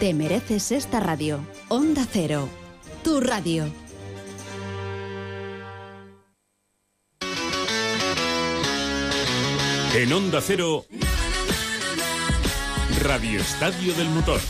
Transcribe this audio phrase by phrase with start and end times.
[0.00, 1.44] Te mereces esta radio.
[1.68, 2.48] Onda Cero,
[3.04, 3.70] tu radio.
[9.94, 10.86] En Onda Cero,
[13.02, 14.40] Radio Estadio del Motor.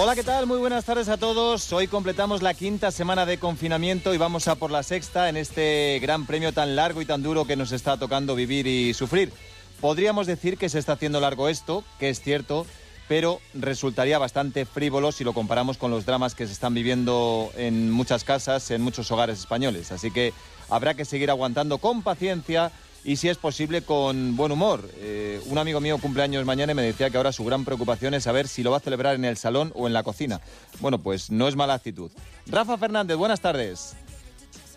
[0.00, 0.46] Hola, ¿qué tal?
[0.46, 1.72] Muy buenas tardes a todos.
[1.72, 5.98] Hoy completamos la quinta semana de confinamiento y vamos a por la sexta en este
[6.00, 9.32] gran premio tan largo y tan duro que nos está tocando vivir y sufrir.
[9.80, 12.64] Podríamos decir que se está haciendo largo esto, que es cierto,
[13.08, 17.90] pero resultaría bastante frívolo si lo comparamos con los dramas que se están viviendo en
[17.90, 19.90] muchas casas, en muchos hogares españoles.
[19.90, 20.32] Así que
[20.70, 22.70] habrá que seguir aguantando con paciencia
[23.04, 24.88] y si es posible con buen humor.
[24.96, 28.24] Eh, un amigo mío cumpleaños mañana y me decía que ahora su gran preocupación es
[28.24, 30.40] saber si lo va a celebrar en el salón o en la cocina.
[30.80, 32.10] Bueno, pues no es mala actitud.
[32.46, 33.94] Rafa Fernández, buenas tardes.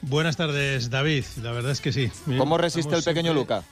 [0.02, 1.26] Buenas tardes, David.
[1.42, 2.12] La verdad es que sí.
[2.38, 3.64] ¿Cómo resiste el pequeño siempre- Luca?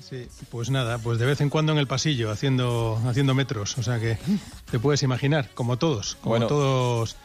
[0.00, 3.82] Sí, pues nada, pues de vez en cuando en el pasillo haciendo haciendo metros, o
[3.82, 4.16] sea que
[4.70, 7.16] te puedes imaginar, como todos, como Bueno, todos,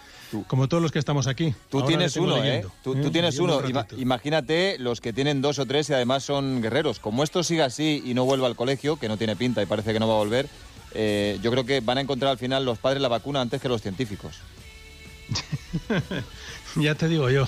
[0.48, 1.54] como todos los que estamos aquí.
[1.70, 2.42] Tú tienes uno, ¿eh?
[2.42, 3.12] leyendo, Tú, tú ¿eh?
[3.12, 3.62] tienes uno.
[3.68, 7.00] Ima- imagínate los que tienen dos o tres y además son guerreros.
[7.00, 9.94] Como esto siga así y no vuelva al colegio, que no tiene pinta y parece
[9.94, 10.48] que no va a volver,
[10.94, 13.70] eh, yo creo que van a encontrar al final los padres la vacuna antes que
[13.70, 14.38] los científicos.
[16.76, 17.46] ya te digo yo.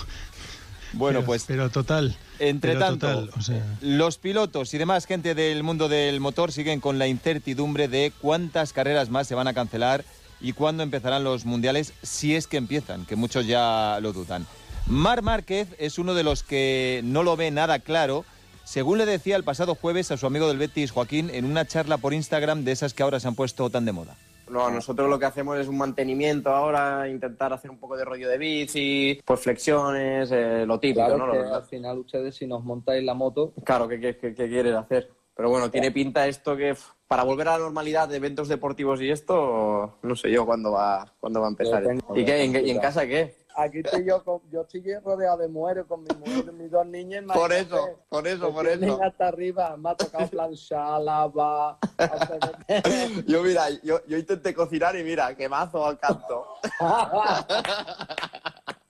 [0.92, 2.16] Bueno, Pero- pues Pero total.
[2.40, 6.50] Entre pero tanto, total, o sea, los pilotos y demás gente del mundo del motor
[6.50, 10.04] siguen con la incertidumbre de cuántas carreras más se van a cancelar
[10.44, 14.46] y cuándo empezarán los mundiales, si es que empiezan, que muchos ya lo dudan.
[14.86, 18.26] Mar Márquez es uno de los que no lo ve nada claro,
[18.64, 21.96] según le decía el pasado jueves a su amigo del Betis, Joaquín, en una charla
[21.96, 24.16] por Instagram de esas que ahora se han puesto tan de moda.
[24.50, 28.28] No, nosotros lo que hacemos es un mantenimiento ahora, intentar hacer un poco de rollo
[28.28, 31.32] de bici, pues flexiones, eh, lo típico, Claro ¿no?
[31.32, 34.46] que Lo- al final ustedes si nos montáis la moto, Claro, ¿qué, qué, qué- qué
[34.50, 35.08] quieres hacer?
[35.36, 36.76] Pero bueno, tiene pinta esto que
[37.08, 41.12] para volver a la normalidad de eventos deportivos y esto, no sé yo cuándo va,
[41.20, 41.82] cuándo va a empezar.
[41.82, 43.36] Tengo- ¿Y, qué, en, y en casa qué?
[43.56, 47.24] aquí estoy yo, con, yo estoy rodeado de mujeres con mi mujer, mis dos niñas.
[47.32, 49.02] Por eso, por eso, me por eso.
[49.02, 51.76] hasta arriba, me ha tocado planchar, lavar,
[53.26, 56.46] Yo, mira, yo, yo intenté cocinar y mira, qué mazo al canto.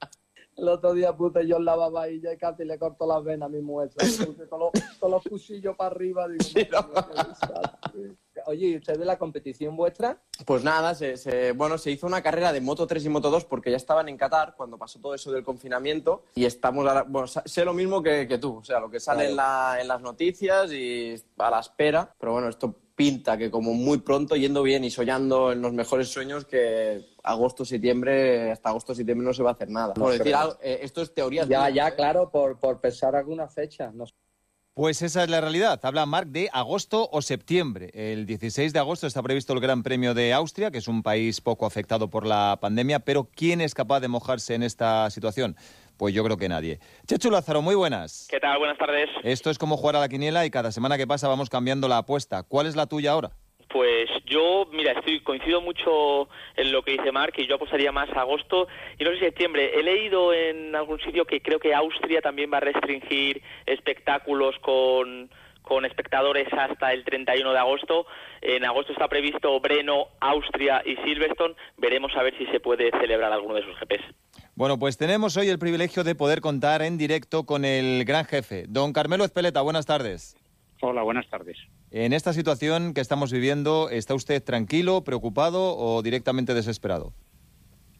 [0.56, 3.50] El otro día puse yo en la babilla y casi le corto las venas a
[3.50, 3.91] mi mujer.
[3.91, 4.70] Puse todos
[5.00, 6.28] los, los cuchillos para arriba.
[6.28, 6.87] Digo, Sí, no.
[8.47, 10.19] Oye, ¿y usted ve la competición vuestra?
[10.44, 13.44] Pues nada, se, se- bueno, se hizo una carrera de Moto 3 y Moto 2
[13.47, 17.26] porque ya estaban en Qatar cuando pasó todo eso del confinamiento y estamos ahora, bueno,
[17.26, 19.88] sa- sé lo mismo que, que tú, o sea, lo que sale en, la- en
[19.88, 24.62] las noticias y a la espera, pero bueno, esto pinta que como muy pronto, yendo
[24.62, 29.42] bien y soñando en los mejores sueños, que agosto, septiembre, hasta agosto, septiembre no se
[29.42, 29.94] va a hacer nada.
[29.94, 31.44] Por decir algo, eh, esto es teoría.
[31.46, 33.90] Ya, ya, claro, por, por pensar alguna fecha.
[33.92, 34.04] No.
[34.74, 35.80] Pues esa es la realidad.
[35.84, 37.90] Habla Marc de agosto o septiembre.
[37.94, 41.40] El 16 de agosto está previsto el Gran Premio de Austria, que es un país
[41.40, 45.56] poco afectado por la pandemia, pero ¿quién es capaz de mojarse en esta situación?
[45.96, 46.80] Pues yo creo que nadie.
[47.06, 48.26] Chechu Lázaro, muy buenas.
[48.28, 48.58] ¿Qué tal?
[48.58, 49.08] Buenas tardes.
[49.22, 51.98] Esto es como jugar a la quiniela y cada semana que pasa vamos cambiando la
[51.98, 52.42] apuesta.
[52.42, 53.30] ¿Cuál es la tuya ahora?
[53.74, 58.08] Pues yo, mira, estoy coincido mucho en lo que dice Marc y yo apostaría más
[58.10, 58.68] a agosto
[59.00, 59.72] y no sé septiembre.
[59.74, 65.28] He leído en algún sitio que creo que Austria también va a restringir espectáculos con,
[65.62, 68.06] con espectadores hasta el 31 de agosto.
[68.42, 71.56] En agosto está previsto Breno, Austria y Silverstone.
[71.76, 74.04] Veremos a ver si se puede celebrar alguno de esos GPs.
[74.54, 78.66] Bueno, pues tenemos hoy el privilegio de poder contar en directo con el gran jefe,
[78.68, 79.62] don Carmelo Ezpeleta.
[79.62, 80.36] Buenas tardes.
[80.87, 81.56] Hola, buenas tardes.
[81.91, 87.15] En esta situación que estamos viviendo, ¿está usted tranquilo, preocupado o directamente desesperado?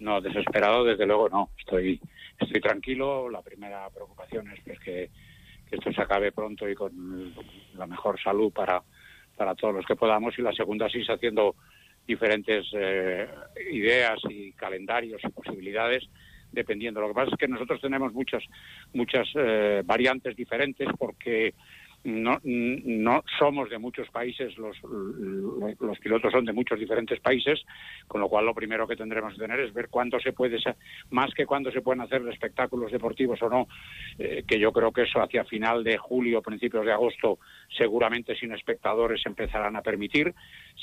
[0.01, 1.49] No, desesperado, desde luego no.
[1.59, 1.99] Estoy,
[2.39, 3.31] estoy tranquilo.
[3.31, 5.09] La primera preocupación es pues, que,
[5.71, 7.33] que esto se acabe pronto y con
[7.75, 8.83] la mejor salud para,
[9.35, 10.39] para todos los que podamos.
[10.39, 11.57] Y la segunda, sí, haciendo
[12.07, 13.27] diferentes eh,
[13.73, 16.05] ideas y calendarios y posibilidades
[16.53, 17.01] dependiendo.
[17.01, 18.43] Lo que pasa es que nosotros tenemos muchas,
[18.93, 21.55] muchas eh, variantes diferentes porque
[22.05, 27.65] no, no somos de muchos países, los, los pilotos son de muchos diferentes países,
[28.07, 30.59] con lo cual lo primero que tendremos que tener es ver cuándo se puede,
[31.11, 33.69] más que cuándo se pueden hacer espectáculos deportivos o no,
[34.19, 37.39] eh, que yo creo que eso hacia final de julio, principios de agosto,
[37.77, 40.35] seguramente sin espectadores empezarán a permitir,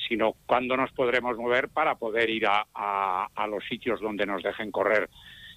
[0.07, 2.65] sino cuándo nos podremos mover para poder ir a-
[3.35, 5.09] a los sitios donde nos dejen correr.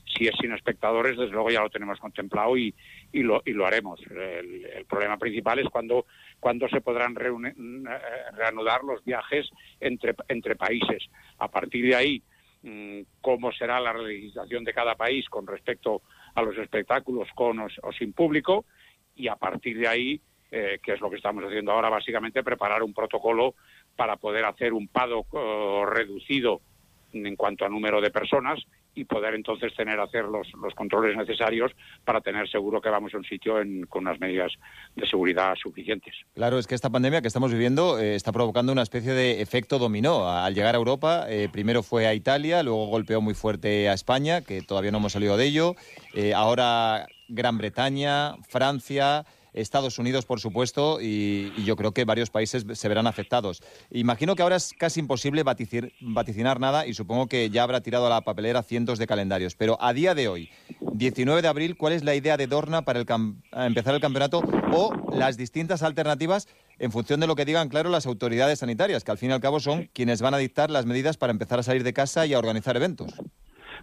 [0.06, 2.74] Si es sin espectadores, desde luego ya lo tenemos contemplado y,
[3.12, 4.00] y, lo, y lo haremos.
[4.10, 6.06] El, problema principal es cuando,
[6.38, 9.48] cuando se podrán reune- eh, reanudar los viajes
[9.80, 11.04] entre, entre países.
[11.38, 12.22] A partir de ahí,
[12.62, 16.02] mm, cómo será la legislación de cada país con respecto
[16.34, 17.68] a los espectáculos con o,
[17.98, 18.66] sin público
[19.16, 20.20] y a partir de ahí,
[20.50, 23.54] eh, que es lo que estamos haciendo ahora, básicamente preparar un protocolo
[23.96, 26.60] para poder hacer un paddock eh, reducido
[27.12, 28.60] en cuanto a número de personas
[28.94, 31.72] y poder entonces tener hacer los, los controles necesarios
[32.04, 33.56] para tener seguro que vamos a un sitio
[33.88, 34.52] con unas medidas
[34.94, 36.14] de seguridad suficientes.
[36.34, 39.78] Claro, es que esta pandemia que estamos viviendo eh, está provocando una especie de efecto
[39.78, 40.28] dominó.
[40.28, 44.42] Al llegar a Europa, eh, primero fue a Italia, luego golpeó muy fuerte a España,
[44.42, 45.74] que todavía no hemos salido de ello.
[46.14, 52.28] Eh, ahora Gran Bretaña, Francia, Estados Unidos, por supuesto, y, y yo creo que varios
[52.30, 53.62] países se verán afectados.
[53.90, 58.06] Imagino que ahora es casi imposible vaticir- vaticinar nada y supongo que ya habrá tirado
[58.06, 59.54] a la papelera cientos de calendarios.
[59.54, 60.50] Pero a día de hoy,
[60.92, 63.06] 19 de abril, ¿cuál es la idea de Dorna para el
[63.52, 64.42] empezar el campeonato
[64.72, 66.48] o las distintas alternativas
[66.78, 69.40] en función de lo que digan, claro, las autoridades sanitarias, que al fin y al
[69.40, 72.34] cabo son quienes van a dictar las medidas para empezar a salir de casa y
[72.34, 73.14] a organizar eventos?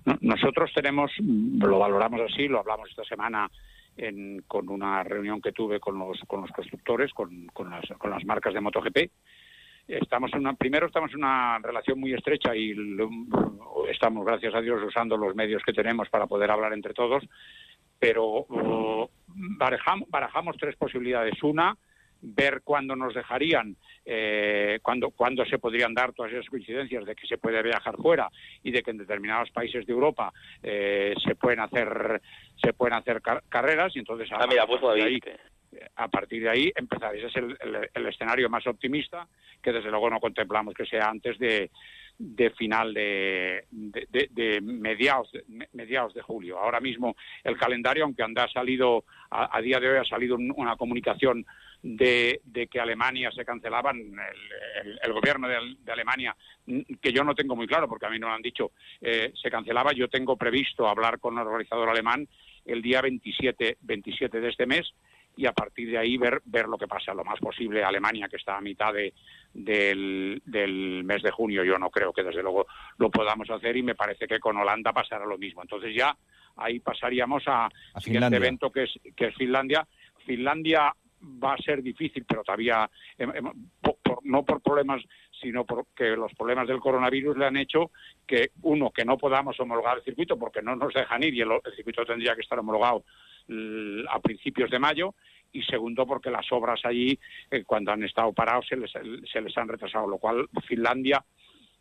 [0.03, 3.50] No- Nosotros tenemos, lo valoramos así, lo hablamos esta semana
[4.01, 8.09] en- con una reunión que tuve con los, con los constructores, con, con las, con
[8.12, 8.98] las marcas de MotoGP.
[9.88, 12.74] Estamos en una, primero estamos en una relación muy estrecha y
[13.89, 17.24] estamos, gracias a Dios, usando los medios que tenemos para poder hablar entre todos,
[18.00, 19.07] pero uh,
[19.57, 21.42] barajam- barajamos tres posibilidades.
[21.44, 21.75] Una,
[22.21, 23.75] ver cuándo nos dejarían,
[24.06, 28.29] eh, cuándo, cuándo se podrían dar todas esas coincidencias de que se puede viajar fuera
[28.63, 30.31] y de que en determinados países de Europa
[30.62, 32.21] eh, se pueden hacer
[32.63, 35.19] se pueden hacer car- carreras y entonces a, Ah, mira, pues a ahí,
[35.95, 37.15] a partir de ahí empezar.
[37.15, 39.27] Ese es el, el- el escenario más optimista
[39.62, 41.71] que desde luego no contemplamos que sea antes de,
[42.19, 45.31] de final de, de, de- mediados,
[45.73, 46.59] mediados de julio.
[46.59, 50.53] Ahora mismo el calendario, aunque anda salido, a, a día de hoy ha salido un-
[50.56, 51.45] una comunicación
[51.83, 54.12] de, de que Alemania se cancelaban, el,
[54.92, 56.36] el- el gobierno de, de Alemania,
[57.01, 59.50] que yo no tengo muy claro porque a mí no lo han dicho, eh, se
[59.50, 59.92] cancelaba.
[59.94, 62.28] Yo tengo previsto hablar con el organizador alemán
[62.66, 64.94] el día 27, 27 de este mes
[65.36, 67.13] y a partir de ahí ver, ver lo que pasa.
[67.13, 69.13] Lo más posible Alemania, que está a mitad de,
[69.54, 72.68] del, del mes de junio, yo no creo que desde luego
[72.98, 75.62] lo podamos hacer y me parece que con Holanda pasará lo mismo.
[75.62, 76.16] Entonces ya
[76.57, 79.88] ahí pasaríamos a, A siguiente evento que es, que es Finlandia.
[80.25, 83.45] Finlandia va a ser difícil, pero todavía, em, em,
[83.81, 85.01] po- por- no por problemas,
[85.39, 87.91] sino porque los problemas del coronavirus le han hecho
[88.27, 91.50] que, uno, que no podamos homologar el circuito porque no nos dejan ir y el,
[91.75, 93.03] circuito tendría que estar homologado
[94.09, 95.15] a principios de mayo
[95.51, 97.19] y segundo porque las obras allí
[97.50, 101.23] eh, cuando han estado parados se les, se les han retrasado, lo cual Finlandia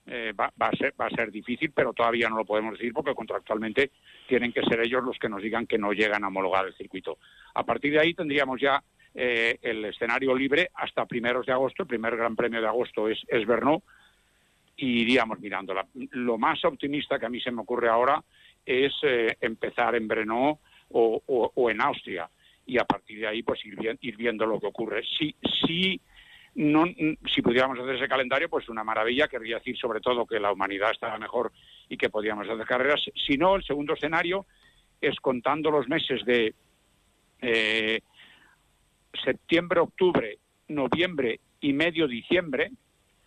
[0.06, 2.92] eh, va, va a ser, va a ser difícil, pero todavía no lo podemos decir
[2.92, 3.90] porque contractualmente
[4.26, 7.18] tienen que ser ellos los que nos digan que no llegan a homologar el circuito.
[7.54, 8.82] A partir de ahí tendríamos ya
[9.14, 11.82] eh, el escenario libre hasta primeros de agosto.
[11.82, 13.82] El primer Gran Premio de agosto es, es Brno
[14.76, 15.86] y iríamos mirándola.
[16.12, 18.22] Lo más optimista que a mí se me ocurre ahora
[18.64, 20.58] es eh, empezar en Brno
[20.90, 21.22] o,
[21.54, 22.28] o- en Austria
[22.66, 25.02] y a partir de ahí pues ir, ir viendo lo que ocurre.
[25.18, 25.34] Si,
[25.66, 26.00] si,
[26.54, 26.84] no,
[27.34, 30.90] si pudiéramos hacer ese calendario, pues una maravilla, querría decir sobre todo que la humanidad
[30.92, 31.52] estaba mejor
[31.88, 33.00] y que podíamos hacer carreras.
[33.26, 34.46] Si no, el segundo escenario
[35.00, 36.54] es contando los meses de
[37.42, 38.00] eh,
[39.24, 40.38] septiembre, octubre,
[40.68, 42.70] noviembre y medio diciembre,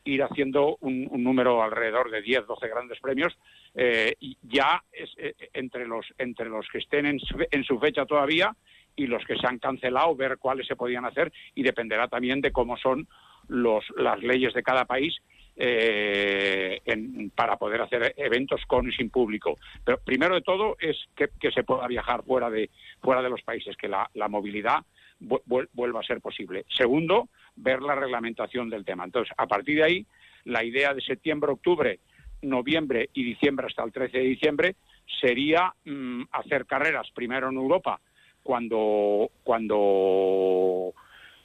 [0.06, 3.38] ir haciendo un, un número alrededor de 10, 12 grandes premios,
[3.76, 8.56] eh, ya eh, entre, los, entre los que estén en su, en su fecha todavía
[8.96, 12.52] y los que se han cancelado, ver cuáles se podían hacer y dependerá también de
[12.52, 13.08] cómo son
[13.48, 15.16] los, las leyes de cada país
[15.56, 19.58] eh, en- para poder hacer eventos con y sin público.
[19.84, 22.70] Pero primero de todo es que, se pueda viajar fuera de,
[23.02, 24.80] fuera de los países, que la, movilidad
[25.20, 26.66] vu- vuel- vuelva a ser posible.
[26.76, 29.04] Segundo, ver la reglamentación del tema.
[29.06, 30.06] Entonces, a partir de ahí,
[30.46, 32.00] la idea de septiembre, octubre,
[32.42, 34.76] noviembre y diciembre hasta el 13 de diciembre
[35.22, 38.00] sería mm, hacer carreras primero en Europa
[38.42, 40.94] cuando cuando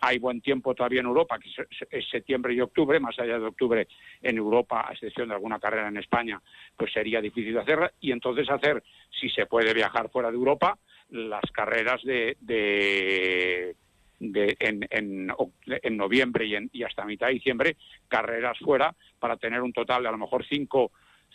[0.00, 1.48] hay buen tiempo todavía en Europa, que
[1.90, 3.88] es- septiembre y octubre, más allá de octubre
[4.22, 6.40] en Europa, a excepción de alguna carrera en España,
[6.76, 8.82] pues sería difícil hacerla, y entonces hacer,
[9.20, 10.78] si se puede viajar fuera de Europa,
[11.10, 13.74] las carreras de, de,
[14.60, 15.32] en, en,
[15.68, 17.76] en noviembre y, en- y hasta mitad de diciembre
[18.08, 20.92] carreras fuera para tener un total de a lo mejor cinco,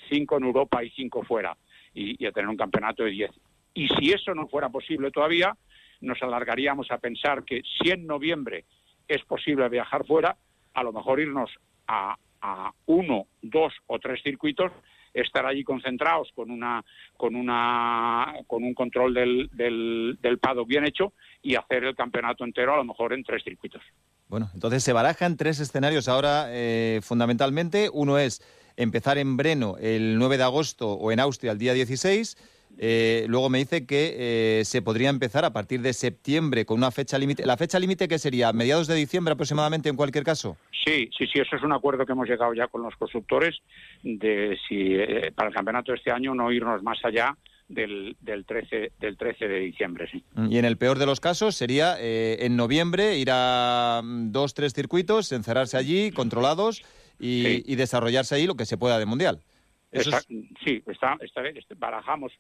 [0.10, 1.56] cinco en Europa y cinco fuera
[1.94, 3.32] y, y a tener un campeonato de 10.
[3.74, 5.56] Y si eso no fuera posible todavía,
[6.04, 8.66] nos alargaríamos a pensar que si en noviembre
[9.08, 10.36] es posible viajar fuera,
[10.74, 11.50] a lo mejor irnos
[11.88, 14.72] a, a uno, dos o tres circuitos,
[15.14, 16.84] estar allí concentrados con una
[17.16, 22.44] con una con un control del, del, del paddock bien hecho y hacer el campeonato
[22.44, 23.82] entero a lo mejor en tres circuitos.
[24.28, 27.90] Bueno, entonces se barajan tres escenarios ahora eh, fundamentalmente.
[27.94, 28.42] Uno es
[28.76, 32.36] empezar en Breno el 9 de agosto o en Austria el día 16.
[32.78, 36.92] Eh, luego me dice que eh, se podría empezar a partir de septiembre con una
[36.92, 37.46] fecha límite.
[37.46, 38.52] ¿La fecha límite qué sería?
[38.52, 40.58] ¿Mediados de diciembre aproximadamente en cualquier caso?
[40.86, 43.58] Sí, sí, sí, eso es un acuerdo que hemos llegado ya con los constructores
[44.04, 47.38] de si eh, para el campeonato de este año no irnos más allá
[47.70, 50.24] del, del 13 del 13 de diciembre, sí.
[50.50, 54.54] Y en el peor de los casos sería eh, en noviembre ir a mm, dos,
[54.54, 56.82] tres circuitos, encerrarse allí, controlados
[57.20, 57.64] y, Sí.
[57.66, 59.40] y desarrollarse ahí lo que se pueda de mundial.
[59.92, 60.28] Eso Está- es-
[60.66, 62.34] Sí, está, está- este, barajamos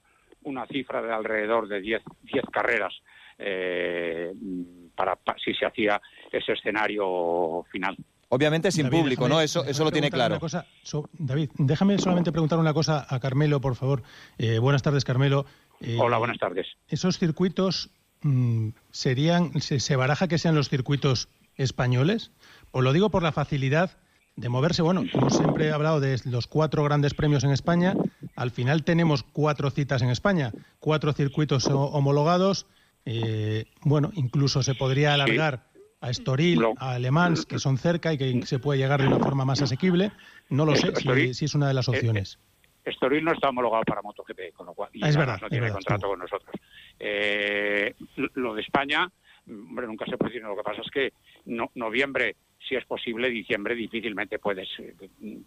[0.44, 2.94] una cifra de alrededor de 10 10 carreras
[3.38, 4.32] eh,
[4.96, 7.96] para, pa- si se hacía ese escenario final.
[8.30, 9.42] obviamente sin David, público, déjame- ¿no?
[9.42, 10.36] Eso, eso lo tiene claro.
[10.36, 14.04] una cosa so- David, déjame solamente preguntar una cosa a Carmelo, por favor.
[14.38, 15.46] Eh, buenas tardes, Carmelo.
[15.82, 16.68] Eh, Hola, buenas tardes.
[16.88, 17.90] ¿Esos circuitos
[18.22, 22.32] mm, serían, se, se baraja que sean los circuitos españoles?
[22.72, 23.98] Os lo digo por la facilidad
[24.36, 24.82] de moverse.
[24.82, 27.94] Bueno, hemos siempre hablado de los cuatro grandes premios en España.
[28.36, 32.66] Al final tenemos cuatro citas en España, cuatro circuitos ho- homologados.
[33.06, 35.66] Eh, bueno, incluso se podría alargar
[36.02, 39.20] a Estoril, a Le Mans, que son cerca y que se puede llegar de una
[39.20, 40.12] forma más asequible.
[40.50, 40.94] No lo sé
[41.34, 42.40] si, es una de las opciones.
[42.84, 45.48] Estoril no está homologado para MotoGP, con lo cual y Ah, es además verdad, no
[45.48, 46.56] es tiene verdad, contrato con nosotros.
[47.00, 47.96] Eh,
[48.36, 49.10] lo de España,
[49.48, 50.46] hombre, nunca se puede decir.
[50.46, 51.14] Lo que pasa es que
[51.46, 52.36] no- noviembre,
[52.68, 54.94] si es posible, diciembre difícilmente puedes eh,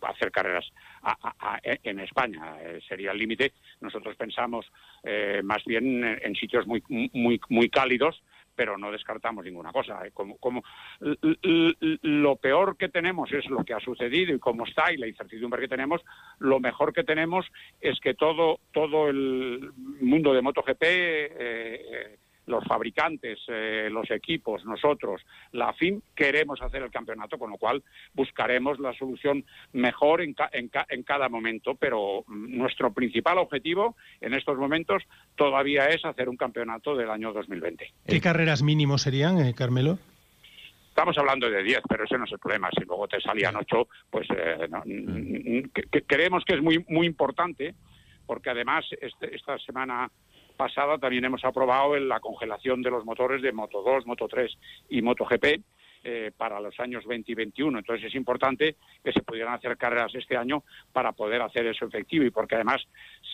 [0.03, 0.71] hacer carreras
[1.03, 2.57] a- en España.
[2.61, 3.53] Eh, sería el límite.
[3.81, 4.67] Nosotros pensamos
[5.03, 8.23] eh, más bien en, sitios muy, muy, muy cálidos
[8.55, 10.01] pero no descartamos ninguna cosa.
[10.07, 10.13] ¿eh?
[10.15, 10.63] Como, como
[11.01, 15.61] lo peor que tenemos es lo que ha sucedido y cómo está y la incertidumbre
[15.61, 16.01] que tenemos,
[16.39, 17.45] lo mejor que tenemos
[17.83, 25.23] es que todo, todo el mundo de MotoGP, eh, los fabricantes, eh, los equipos, nosotros,
[25.53, 27.83] la FIM, queremos hacer el campeonato, con lo cual
[28.15, 33.97] buscaremos la solución mejor en, ca- en ca- en cada momento, pero nuestro principal objetivo
[34.21, 35.03] en estos momentos
[35.35, 37.93] todavía es hacer un campeonato del año 2020.
[38.07, 39.99] ¿Qué carreras mínimos serían, eh, Carmelo?
[40.89, 42.71] Estamos hablando de 10, pero ese no es el problema.
[42.71, 47.07] Si luego te salían 8, pues eh, no, que- que- creemos que es muy, muy
[47.07, 47.75] importante,
[48.25, 50.11] porque además este- esta semana
[50.57, 54.59] pasada también hemos aprobado la congelación de los motores de Moto 2, Moto 3
[54.91, 55.63] y MotoGP
[56.09, 57.79] eh, para los años 20 y 21.
[57.79, 62.25] Entonces es importante que se pudieran hacer carreras este año para poder hacer eso efectivo
[62.25, 62.87] y porque además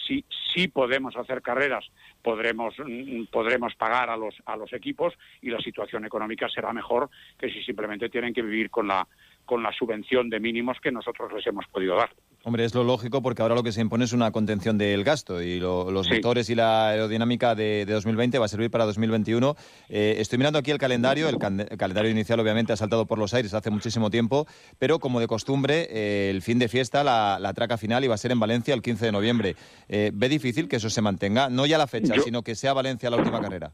[0.06, 0.24] si,
[0.54, 1.84] si podemos hacer carreras
[2.22, 5.12] podremos, mm, podremos pagar a los, a los equipos
[5.42, 9.06] y la situación económica será mejor que si simplemente tienen que vivir con la,
[9.44, 12.10] con la subvención de mínimos que nosotros les hemos podido dar.
[12.44, 15.40] Hombre, es lo lógico porque ahora lo que se impone es una contención del gasto
[15.40, 16.14] y lo- los Sí.
[16.14, 19.54] motores y la aerodinámica de, de 2020 va a servir para 2021.
[19.88, 23.18] Eh, estoy mirando aquí el calendario, el, can- el calendario inicial obviamente ha saltado por
[23.18, 24.48] los aires hace muchísimo tiempo,
[24.80, 28.18] pero como de costumbre, eh, el fin de fiesta, la, la traca final iba a
[28.18, 29.54] ser en Valencia el 15 de noviembre.
[29.88, 31.48] Eh, ¿Ve difícil que eso se mantenga?
[31.48, 33.70] No ya la fecha, Yo- sino que sea Valencia la última carrera.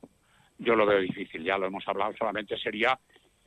[0.59, 2.99] Yo lo veo difícil, ya lo hemos hablado, solamente sería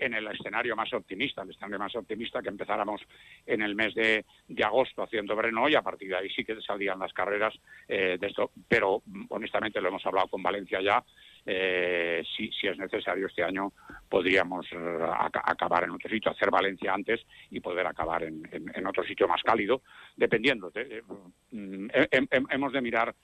[0.01, 3.01] en el escenario más optimista, el escenario más optimista que empezáramos
[3.45, 4.25] en el mes de,
[4.63, 7.53] agosto haciendo Breno y a partir de ahí sí que saldrían las carreras
[7.87, 11.03] eh, de esto, pero honestamente lo hemos hablado con Valencia ya,
[11.45, 13.73] eh, si, es necesario este año
[14.09, 19.03] podríamos eh, aca- acabar en otro sitio, hacer Valencia antes y poder acabar en, otro
[19.03, 19.81] sitio más cálido,
[20.15, 20.69] dependiendo.
[20.71, 21.03] de-
[21.51, 23.15] mm, he- he- hemos de mirar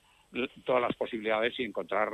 [0.65, 2.11] todas las posibilidades y encontrar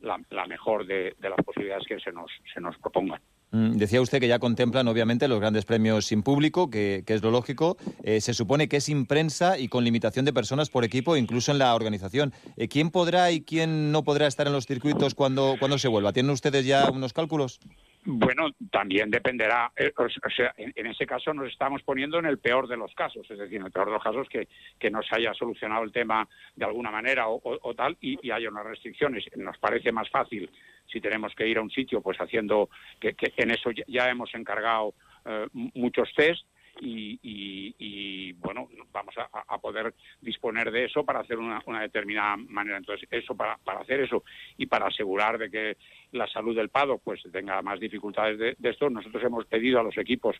[0.00, 3.20] la mejor de, de las posibilidades que se nos, se nos propongan.
[3.54, 7.30] Mm, Decía usted que ya contemplan, obviamente, los grandes premios sin público, que, es lo
[7.30, 7.76] lógico.
[8.02, 11.52] Eh, se supone que es sin prensa y con limitación de personas por equipo, incluso
[11.52, 12.32] en la organización.
[12.56, 16.12] Eh, ¿Quién podrá y quién no podrá estar en los circuitos cuando, cuando se vuelva?
[16.12, 17.60] ¿Tienen ustedes ya unos cálculos?
[18.06, 22.68] Bueno, también dependerá, eh, o sea, en, ese caso nos estamos poniendo en el peor
[22.68, 24.46] de los casos, es decir, en el peor de los casos que,
[24.78, 28.66] que no se haya solucionado el tema de alguna manera o, tal y, haya unas
[28.66, 29.24] restricciones.
[29.36, 30.50] Nos parece más fácil
[30.86, 32.68] si tenemos que ir a un sitio, pues haciendo
[33.00, 34.94] que, que en eso ya, hemos encargado
[35.24, 36.46] eh, muchos test
[36.80, 42.36] y, y- bueno, vamos a, a poder disponer de eso para hacer una, una determinada
[42.36, 42.76] manera.
[42.76, 44.24] Entonces, eso para, para hacer eso
[44.56, 45.76] y para asegurar de que
[46.12, 49.96] la salud del Pado pues tenga más dificultades de, esto, nosotros hemos pedido a los
[49.98, 50.36] equipos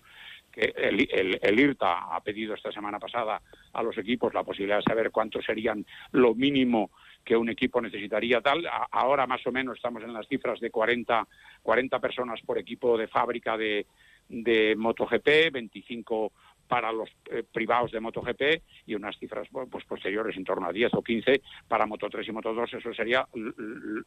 [0.53, 3.41] que el, el- el IRTA ha pedido esta semana pasada
[3.73, 6.91] a los equipos la posibilidad de saber cuántos serían lo mínimo
[7.25, 8.67] que un equipo necesitaría tal.
[8.91, 11.27] Ahora más o menos estamos en las cifras de 40,
[11.63, 13.87] 40 personas por equipo de fábrica de,
[14.29, 16.33] de MotoGP, 25
[16.69, 18.43] para los eh, privados de MotoGP
[18.87, 22.33] y unas cifras pues posteriores en torno a 10 o 15 para Moto 3 y
[22.33, 23.27] Moto 2, eso sería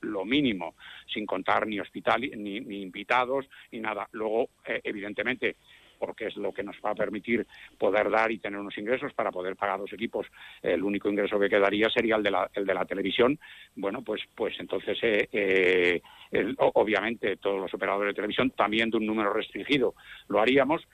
[0.02, 0.76] lo mínimo,
[1.12, 4.08] sin contar ni hospital ni, ni invitados ni nada.
[4.12, 5.58] Luego, eh, evidentemente,
[5.98, 7.46] porque es lo que nos va a permitir
[7.78, 10.28] poder dar y tener unos ingresos para poder pagar los equipos.
[10.62, 13.40] El único ingreso que quedaría sería el de la, el de la televisión.
[13.76, 16.02] Bueno, pues, pues entonces, eh, eh,
[16.58, 19.96] obviamente, todos los operadores de televisión, también de un número restringido,
[20.30, 20.88] lo haríamos.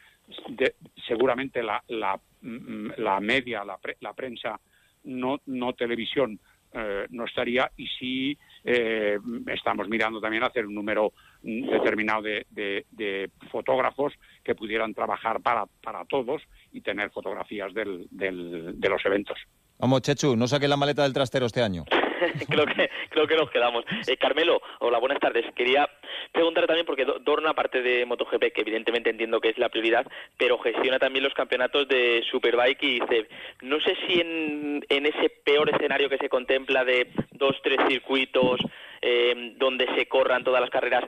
[1.08, 4.60] Seguramente la, la, mm, la media, la, pre- la prensa,
[5.04, 6.40] no, no televisión,
[6.74, 9.18] eh, no estaría y sí eh,
[9.48, 11.12] estamos mirando también hacer un número
[11.44, 16.42] mm, determinado de, fotógrafos que pudieran trabajar para, para todos
[16.72, 19.38] y tener fotografías del- de los eventos.
[19.80, 21.84] Vamos, Chechu, no saques la maleta del trastero este año.
[22.50, 23.86] creo que creo que nos quedamos.
[24.08, 25.46] Eh, Carmelo, hola, buenas tardes.
[25.56, 25.90] Quería
[26.32, 30.06] preguntar también porque Do- Dorna, aparte de MotoGP, que evidentemente entiendo que es la prioridad,
[30.38, 33.28] pero gestiona también los campeonatos de Superbike y CEB.
[33.62, 38.60] No sé si en, en ese peor escenario que se contempla de dos, tres circuitos
[39.02, 41.04] eh, donde se corran todas las carreras,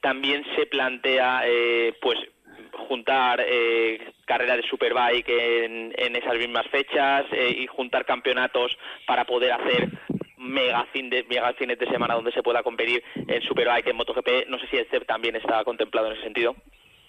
[0.00, 2.18] también se plantea, eh, pues
[2.88, 9.24] juntar eh, carrera de Superbike en, en esas mismas fechas eh, y juntar campeonatos para
[9.24, 9.88] poder hacer
[10.46, 14.48] mega fin de mega fines de semana donde se pueda competir en Superbike en MotoGP.
[14.48, 16.56] No sé si el CEP también está contemplado en ese sentido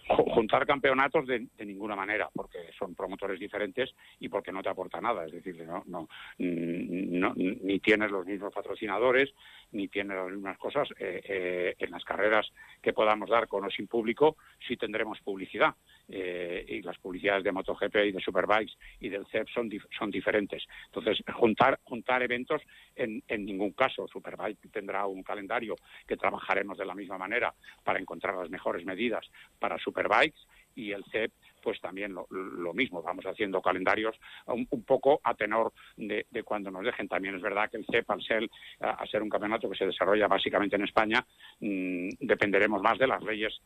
[0.07, 5.01] juntar campeonatos de, de ninguna manera, porque son promotores diferentes y porque no te aporta
[5.01, 5.25] nada.
[5.25, 6.03] Es decir, no, no,
[6.37, 9.33] mm, no- ni tienes los mismos patrocinadores,
[9.71, 10.87] ni tienes las mismas cosas.
[10.99, 12.49] Eh, eh, en las carreras
[12.81, 14.37] que podamos dar con o sin público,
[14.67, 15.73] sí tendremos publicidad.
[16.09, 20.65] Eh, y las publicidades de MotoGP y de Superbikes y del CEP son, son diferentes.
[20.85, 22.61] Entonces, juntar, juntar eventos
[22.95, 24.07] en, en ningún caso.
[24.07, 25.75] Superbike tendrá un calendario
[26.07, 29.25] que trabajaremos de la misma manera para encontrar las mejores medidas
[29.59, 30.39] para Superbikes
[30.75, 31.31] y el CEP
[31.63, 36.43] pues también lo, lo mismo, vamos haciendo calendarios un, un poco a tenor de, de
[36.43, 37.09] cuando nos dejen.
[37.09, 38.47] También es verdad que el CEP, al ser,
[38.79, 41.25] a, a ser un campeonato que se desarrolla básicamente en España,
[41.59, 43.59] mm, dependeremos más de las leyes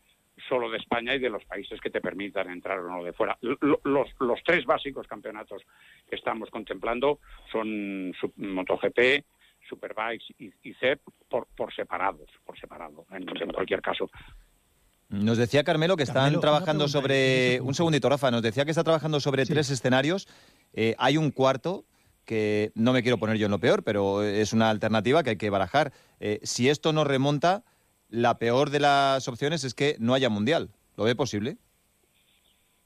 [0.50, 3.38] solo de España y de los países que te permitan entrar o no de fuera.
[3.42, 5.62] Los, los tres básicos campeonatos
[6.10, 7.20] que estamos contemplando
[7.52, 9.26] son MotoGP,
[9.70, 14.10] Superbikes y, y CEP por, por separados, por separado, en, en cualquier caso.
[15.12, 17.60] Nos decía Carmelo que están Carmelo, trabajando pregunta, sobre...
[17.62, 18.32] Un segundito, Rafa.
[18.32, 19.52] Nos decía que está trabajando sobre Sí.
[19.54, 20.28] tres escenarios.
[20.74, 21.86] Eh, hay un cuarto
[22.24, 25.36] que no me quiero poner yo en lo peor, pero es una alternativa que hay
[25.38, 25.92] que barajar.
[26.22, 27.64] Eh, si esto no remonta,
[28.10, 30.70] la peor de las opciones es que no haya mundial.
[30.96, 31.58] ¿Lo ve posible?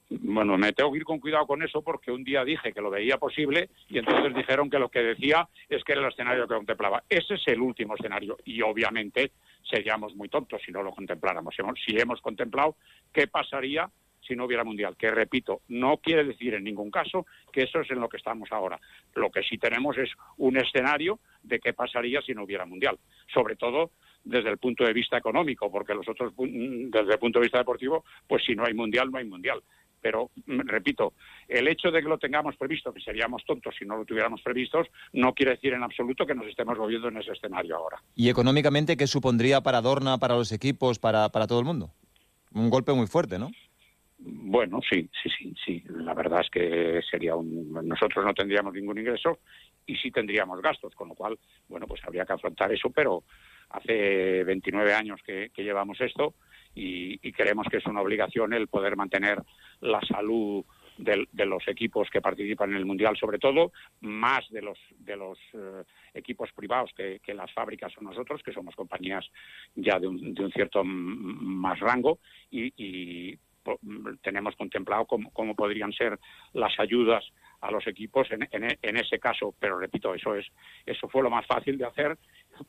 [0.08, 2.90] Bueno, me tengo que ir con cuidado con eso porque un día dije que lo
[2.90, 6.54] veía posible y entonces dijeron que lo que decía es que era el escenario que
[6.54, 7.02] contemplaba.
[7.08, 9.32] Ese es el último escenario y obviamente
[9.68, 11.54] seríamos muy tontos si no lo contempláramos.
[11.84, 12.76] Si hemos contemplado
[13.12, 13.90] qué pasaría
[14.20, 17.90] si no hubiera mundial, que repito, no quiere decir en ningún caso que eso es
[17.92, 18.80] en lo que estamos ahora.
[19.14, 22.98] Lo que sí tenemos es un escenario de qué pasaría si no hubiera mundial,
[23.32, 23.90] sobre todo
[24.24, 27.58] desde el punto de vista económico, porque los otros pun- desde el punto de vista
[27.58, 29.60] deportivo, pues si no hay mundial no hay mundial.
[30.06, 31.14] Pero mm, repito,
[31.48, 34.86] el hecho de que lo tengamos previsto, que seríamos tontos si no lo tuviéramos previstos,
[35.12, 38.00] no quiere decir en absoluto que nos estemos moviendo en ese escenario ahora.
[38.14, 41.90] ¿Y económicamente qué supondría para Dorna, para los equipos, para, para todo el mundo?
[42.52, 43.50] Un golpe muy fuerte, ¿no?
[44.18, 45.84] Bueno, sí, sí, sí, sí.
[45.88, 47.72] La verdad es que sería un.
[47.86, 49.40] Nosotros no tendríamos ningún ingreso
[49.84, 53.24] y sí tendríamos gastos, con lo cual, bueno, pues habría que afrontar eso, pero
[53.70, 56.34] hace 29 años que, llevamos esto
[56.74, 59.42] y, y creemos que es una obligación el poder mantener
[59.80, 60.64] la salud
[60.98, 65.38] de, los equipos que participan en el mundial, sobre todo, más de los de los
[65.52, 65.82] eh,
[66.14, 69.26] equipos privados que, las fábricas o nosotros, que somos compañías
[69.74, 72.18] ya de un, de un cierto más rango
[72.50, 73.38] y, y
[74.22, 76.18] tenemos contemplado cómo, cómo podrían ser
[76.52, 77.24] las ayudas
[77.60, 80.46] a los equipos en, en- en ese caso, pero repito, eso es
[80.84, 82.18] eso fue lo más fácil de hacer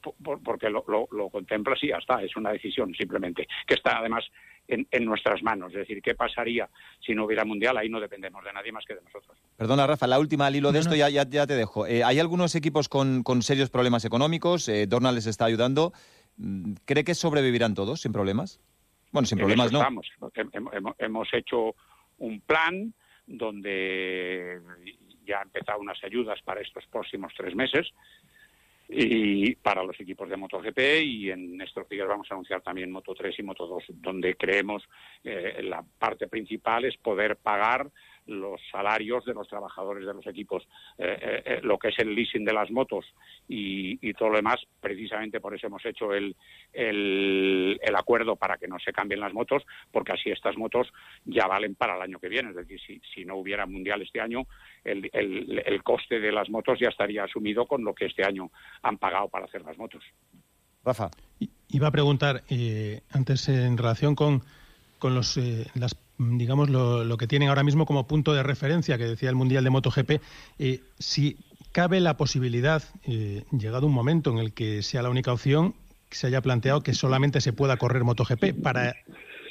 [0.02, 3.74] po- por- porque lo, lo, lo contemplas y ya está, es una decisión simplemente, que
[3.76, 4.26] está además
[4.70, 6.70] en, en nuestras manos, es decir, ¿qué pasaría
[7.06, 7.78] si no hubiera mundial?
[7.78, 9.38] Ahí no dependemos de nadie más que de nosotros.
[9.56, 10.98] Perdona, Rafa, la última al hilo de No, esto no.
[10.98, 11.86] ya, ya, ya te dejo.
[11.88, 15.94] Eh, hay algunos equipos con, con serios problemas económicos, eh, Dorna les está ayudando.
[16.38, 18.60] Mm, ¿Cree que sobrevivirán todos sin problemas?
[19.18, 19.80] Bueno, sin problemas no.
[19.80, 20.08] estamos.
[20.36, 21.76] Hem- hem- hemos- hecho
[22.20, 22.94] un plan
[23.26, 24.60] donde
[25.26, 27.88] ya han empezado unas ayudas para estos próximos tres meses
[28.90, 33.14] y para los equipos de MotoGP y en estos días vamos a anunciar también Moto
[33.14, 34.84] 3 y Moto 2, donde creemos
[35.26, 37.90] eh, la parte principal es poder pagar
[38.28, 40.64] los salarios de los trabajadores de los equipos,
[40.98, 43.06] eh, eh, eh, lo que es el leasing de las motos
[43.48, 46.36] y, y todo lo demás, precisamente por eso hemos hecho el,
[46.74, 50.88] el, el acuerdo para que no se cambien las motos, porque así estas motos
[51.26, 54.22] ya valen para el año que viene, es decir, si, si no hubiera mundial este
[54.22, 54.46] año,
[54.84, 58.52] el, el, el coste de las motos ya estaría asumido con lo que este año
[58.82, 60.04] han pagado para hacer las motos.
[60.84, 61.10] Rafa.
[61.70, 64.42] Iba a preguntar eh, antes en relación con,
[65.00, 69.06] con los, eh, las, digamos, lo, que tienen ahora mismo como punto de referencia, que
[69.06, 70.12] decía el Mundial de MotoGP,
[70.60, 71.38] eh, si
[71.72, 75.76] cabe la posibilidad, eh, llegado un momento en el que sea la única opción,
[76.10, 78.96] que se haya planteado que solamente se pueda correr MotoGP para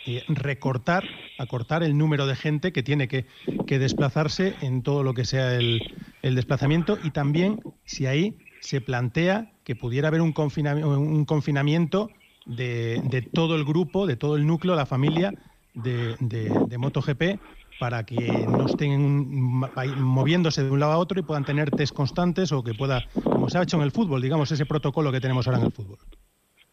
[0.06, 1.04] eh, recortar,
[1.38, 3.26] acortar el número de gente que tiene que,
[3.66, 5.82] que desplazarse en todo lo que sea el,
[6.22, 6.98] el desplazamiento.
[7.04, 12.10] Y también si ahí se plantea que pudiera haber un, confinamiento, un confinamiento
[12.46, 15.34] de, de todo el grupo, de todo el núcleo, la familia
[15.76, 17.22] de, de, de MotoGP
[17.78, 19.36] para que no estén
[20.00, 23.48] moviéndose de un lado a otro y puedan tener test constantes o que pueda, como
[23.48, 25.98] se ha hecho en el fútbol, digamos, ese protocolo que tenemos ahora en el fútbol.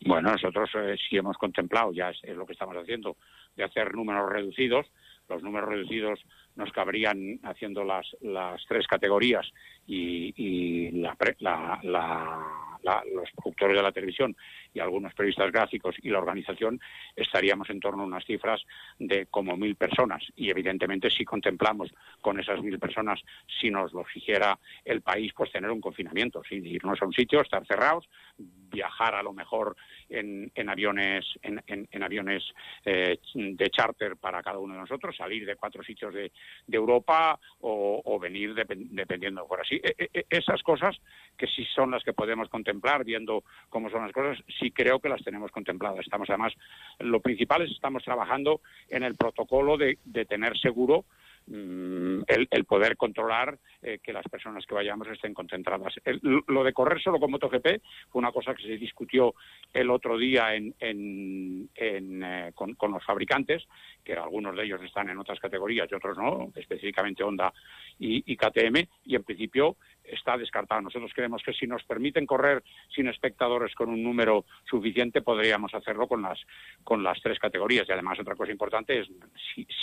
[0.06, 3.16] Bueno, nosotros eh, sí hemos contemplado, ya es, es lo que estamos haciendo,
[3.56, 4.86] de hacer números reducidos.
[5.30, 6.20] Los números reducidos
[6.56, 9.46] nos cabrían haciendo las, las tres categorías
[9.88, 14.36] y, y la pre- la- la- la- los productores de la televisión
[14.74, 16.80] y algunos periodistas gráficos y la organización
[17.16, 18.62] estaríamos en torno a unas cifras
[19.00, 20.24] de como mil personas.
[20.36, 21.90] Y evidentemente si contemplamos
[22.22, 23.20] con esas mil personas,
[23.60, 27.42] si nos lo exigiera el país, pues tener un confinamiento, sin irnos a un sitio,
[27.42, 29.76] estar cerrados, viajar a lo mejor
[30.10, 32.44] en, en aviones en, en- en aviones
[32.86, 36.32] eh, de charter para cada uno de nosotros, salir de cuatro sitios de,
[36.68, 39.76] de Europa o, o venir depen- dependiendo por así.
[39.76, 40.98] E- e- esas cosas
[41.38, 42.73] que sí son las que podemos contemplar
[43.04, 46.00] viendo cómo son las cosas, sí creo que las tenemos contempladas.
[46.00, 46.54] Estamos además,
[47.00, 51.06] lo principal es estamos trabajando en el protocolo de, tener seguro
[51.48, 55.94] el, el poder controlar eh, que las personas que vayamos estén concentradas.
[56.06, 59.34] El- lo de correr solo con MotoGP fue una cosa que se discutió
[59.74, 63.64] el otro día en, en- en, eh, con, los fabricantes,
[64.04, 67.54] que algunos de ellos están en otras categorías y otros no, específicamente Honda
[68.00, 70.82] y, KTM, y en principio está descartado.
[70.82, 76.08] Nosotros creemos que si nos permiten correr sin espectadores con un número suficiente, podríamos hacerlo
[76.08, 76.40] con las,
[76.84, 77.88] con las tres categorías.
[77.88, 79.08] Y además, otra cosa importante es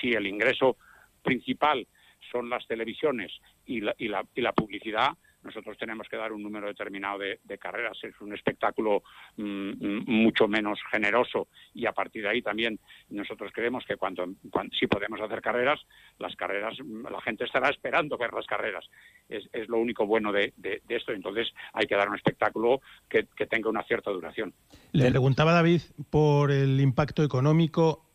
[0.00, 0.76] si el ingreso
[1.20, 1.86] principal
[2.30, 3.32] son las televisiones
[3.66, 5.10] y la, y la, y la publicidad,
[5.42, 7.98] nosotros tenemos que dar un número determinado de, carreras.
[8.02, 9.02] Es un espectáculo
[9.36, 14.26] mm, mm, mucho menos generoso y a partir de ahí también nosotros creemos que cuando,
[14.50, 15.80] cuan- si podemos hacer carreras,
[16.18, 18.84] las carreras, mm, la gente estará esperando ver las carreras.
[19.28, 20.52] Es, lo único bueno de,
[20.88, 21.12] esto.
[21.12, 24.54] Entonces hay que dar un espectáculo que, tenga una cierta duración.
[24.92, 28.06] Le preguntaba David por el impacto económico.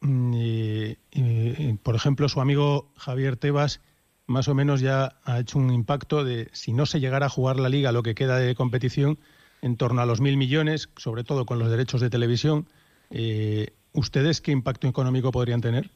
[1.84, 3.82] por ejemplo, su amigo Javier Tebas
[4.28, 7.58] más o menos ya ha hecho un impacto de, si no se llegara a jugar
[7.60, 9.18] la liga, lo que queda de competición,
[9.62, 12.68] en torno a los mil millones, sobre todo con los derechos de televisión.
[13.12, 15.90] Eh, ¿Ustedes qué impacto económico podrían tener?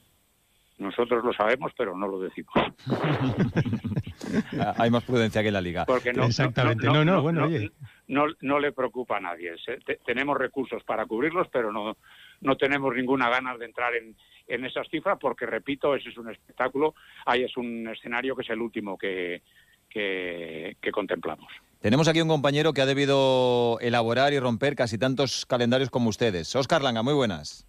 [0.78, 2.54] Nosotros lo sabemos, pero no lo decimos.
[4.78, 5.86] Hay más prudencia que en la liga.
[5.86, 6.86] Porque no, Exactamente.
[6.88, 7.72] No, no, bueno, no, oye.
[8.08, 9.52] no, no le preocupa a nadie.
[9.66, 11.98] Se- te- tenemos recursos para cubrirlos, pero no,
[12.42, 14.16] no tenemos ninguna ganas de entrar en,
[14.50, 18.50] en esas cifras porque, repito, ese es un espectáculo, ahí es un escenario que es
[18.50, 19.42] el último que,
[19.90, 21.52] que, que contemplamos.
[21.80, 26.54] Tenemos aquí un compañero que ha debido elaborar y romper casi tantos calendarios como ustedes.
[26.56, 27.66] Oscar Langa, muy buenas.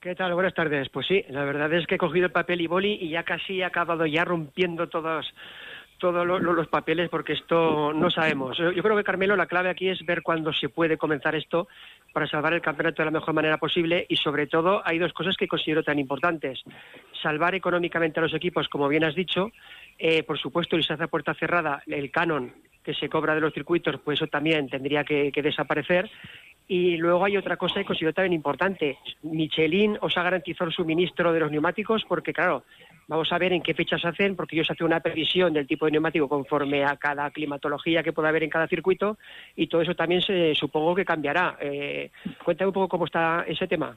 [0.00, 0.34] ¿Qué tal?
[0.34, 0.90] Buenas tardes.
[0.90, 3.60] Pues sí, la verdad es que he cogido el papel y boli y ya casi
[3.60, 5.24] he acabado ya rompiendo todos
[5.98, 8.56] todos lo- lo- los papeles porque esto no sabemos.
[8.58, 11.68] Yo yo creo que Carmelo la clave aquí es ver cuándo se puede comenzar esto
[12.12, 15.36] para salvar el campeonato de la mejor manera posible y sobre todo hay dos cosas
[15.36, 16.62] que considero tan importantes.
[17.22, 19.50] Salvar económicamente a los equipos, como bien has dicho,
[19.98, 22.52] eh, por supuesto, y se hace a puerta cerrada el canon
[22.82, 26.10] que se cobra de los circuitos, pues eso también tendría que, que desaparecer.
[26.68, 28.98] Y luego hay otra cosa que considero también importante.
[29.22, 32.64] Michelin os ha garantizado el suministro de los neumáticos porque, claro,
[33.08, 35.92] vamos a ver en qué fechas hacen, porque ellos hacen una previsión del tipo de
[35.92, 39.18] neumático conforme a cada climatología que pueda haber en cada circuito
[39.56, 41.56] y todo eso también se supongo que cambiará.
[41.60, 42.10] Eh,
[42.44, 43.96] cuéntame un poco cómo está ese tema.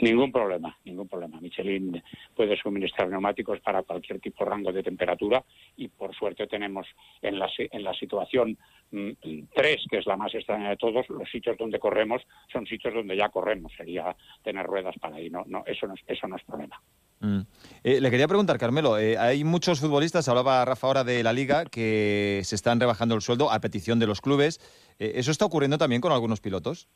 [0.00, 1.38] Ningún problema, ningún problema.
[1.40, 2.02] Michelin
[2.34, 5.44] puede suministrar neumáticos para cualquier tipo de rango de temperatura
[5.76, 6.86] y por suerte tenemos
[7.20, 8.56] en la, en la situación
[8.90, 13.16] 3, que es la más extraña de todos, los sitios donde corremos son sitios donde
[13.16, 13.72] ya corremos.
[13.76, 15.28] Sería tener ruedas para ahí.
[15.28, 16.80] No, no, eso no es, eso no es problema.
[17.20, 17.40] Mm.
[17.84, 21.66] Eh, le quería preguntar, Carmelo, eh, hay muchos futbolistas, hablaba Rafa ahora de la liga,
[21.66, 24.58] que se están rebajando el sueldo a petición de los clubes.
[24.98, 26.88] Eh, ¿Eso está ocurriendo también con algunos pilotos?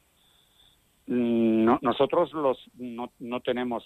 [1.06, 3.84] Mm, No, nosotros los no, no tenemos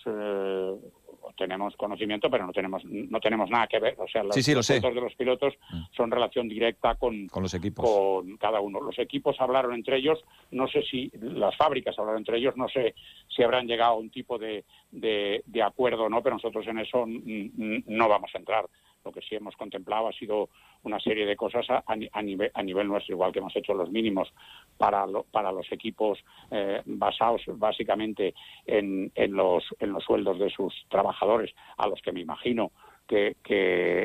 [1.38, 3.94] tenemos conocimiento, pero no tenemos no tenemos nada que ver.
[3.98, 4.80] O sea, los, Sí, sí, lo sé.
[4.80, 5.54] De los pilotos
[5.96, 7.88] son relación directa con, Con los equipos.
[7.88, 8.80] con cada uno.
[8.80, 10.18] Los equipos hablaron entre ellos,
[10.50, 12.94] no sé si las fábricas hablaron entre ellos, no sé
[13.28, 16.80] si habrán llegado a un tipo de, de, de acuerdo o no, pero nosotros en
[16.80, 18.66] eso no vamos a entrar.
[19.08, 20.50] Lo que sí hemos contemplado ha sido
[20.82, 23.90] una serie de cosas a, a ni- a nivel, nuestro, igual que hemos hecho los
[23.90, 24.30] mínimos
[24.76, 26.18] para, lo- para los equipos
[26.50, 28.34] eh, basados básicamente
[28.66, 32.70] en, en, los, en los sueldos de sus trabajadores, a los que me imagino
[33.06, 33.36] que,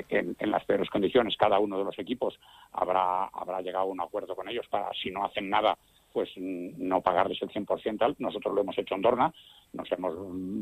[0.08, 2.39] en, las peores condiciones cada uno de los equipos
[2.72, 5.78] habrá, habrá llegado a un acuerdo con ellos para, si no hacen nada,
[6.13, 8.16] pues no pagarles el 100% tal.
[8.20, 9.34] Nosotros lo hemos hecho en Dorna,
[9.74, 10.13] nos hemos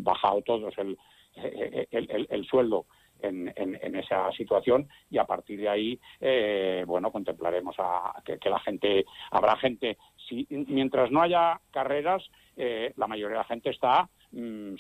[0.04, 0.98] bajado todos el,
[1.36, 2.86] el, el- el sueldo
[3.22, 8.60] en, en- esa situación y a partir de ahí, eh, bueno, contemplaremos a, que, la
[8.60, 12.24] gente, habrá gente, si, mientras no haya carreras,
[12.58, 14.76] eh, la mayoría de la gente está mm,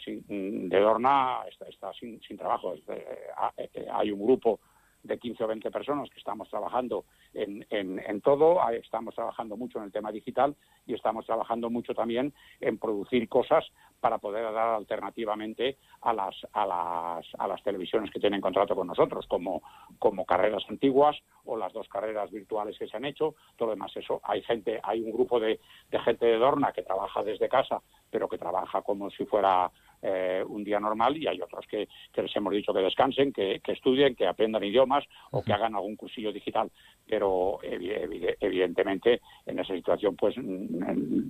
[0.69, 2.73] de Dorna, está, está sin, sin trabajo.
[2.87, 3.17] Eh,
[3.57, 4.59] eh, hay un grupo
[5.03, 9.79] de 15 o 20 personas que estamos trabajando en, en, en todo, estamos trabajando mucho
[9.79, 13.65] en el tema digital y estamos trabajando mucho también en producir cosas
[13.99, 18.87] para poder dar alternativamente a las, a las, a las televisiones que tienen contrato con
[18.87, 19.61] nosotros, como,
[19.99, 23.95] como carreras antiguas o las dos carreras virtuales que se han hecho, todo lo demás
[23.95, 24.19] eso.
[24.23, 25.59] Hay gente, hay un grupo de,
[25.89, 30.43] de gente de Dorna que trabaja desde casa, pero que trabaja como si fuera eh,
[30.47, 33.71] un día normal y hay otros que, que les hemos dicho que descansen, que, que
[33.73, 36.71] estudien, que aprendan idiomas o que hagan algún cursillo digital.
[37.07, 40.35] Pero evi- evi- evidentemente en esa situación pues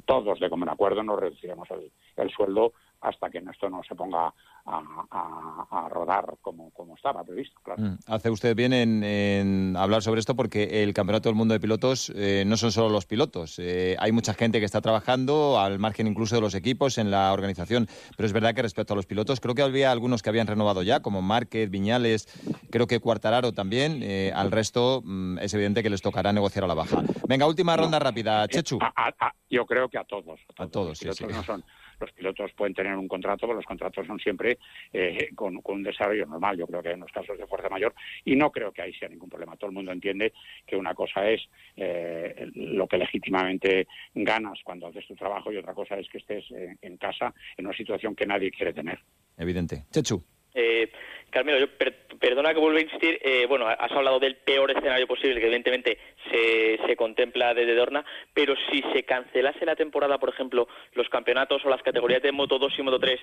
[0.05, 4.27] todos de común acuerdo nos reduciremos el, el sueldo hasta que esto no se ponga
[4.65, 7.59] a, a- a rodar como, como estaba previsto.
[7.63, 7.81] Claro.
[7.81, 11.59] Mm, Hace usted bien en, en hablar sobre esto porque el Campeonato del Mundo de
[11.59, 13.57] Pilotos eh, no son solo los pilotos.
[13.59, 17.33] Eh, hay mucha gente que está trabajando al margen incluso de los equipos en la
[17.33, 17.87] organización.
[18.15, 20.83] Pero es verdad que respecto a los pilotos, creo que había algunos que habían renovado
[20.83, 22.27] ya, como Márquez, Viñales,
[22.69, 24.01] creo que Cuartararo también.
[24.03, 27.01] Eh, al resto mm, es evidente que les tocará negociar a la baja.
[27.27, 28.47] Venga, última ronda rápida.
[28.47, 28.77] Chechu.
[28.81, 30.39] A- a- a- yo creo que a todos.
[30.57, 31.25] A todos, los sí, sí.
[31.25, 31.63] no son
[32.01, 34.57] los pilotos pueden tener un contrato, pero los contratos son siempre
[34.91, 36.57] eh, con, un desarrollo normal.
[36.57, 37.93] Yo creo que en los casos de fuerza mayor,
[38.25, 39.55] y no creo que ahí sea ningún problema.
[39.55, 40.33] Todo el mundo entiende
[40.65, 41.41] que una cosa es
[41.75, 46.43] eh, lo que legítimamente ganas cuando haces tu trabajo y otra cosa es que estés
[46.51, 48.99] eh, en casa en una situación que nadie quiere tener.
[49.37, 49.85] Evidente.
[49.91, 50.23] Chechu.
[50.53, 50.91] Eh,
[51.29, 53.19] Carmelo, yo per- perdona que vuelva a insistir.
[53.23, 55.97] eh, bueno, has hablado del peor escenario posible, que evidentemente
[56.29, 61.63] se, se contempla desde Dorna, pero si se cancelase la temporada, por ejemplo, los campeonatos
[61.65, 63.19] o las categorías de Moto 2 y Moto 3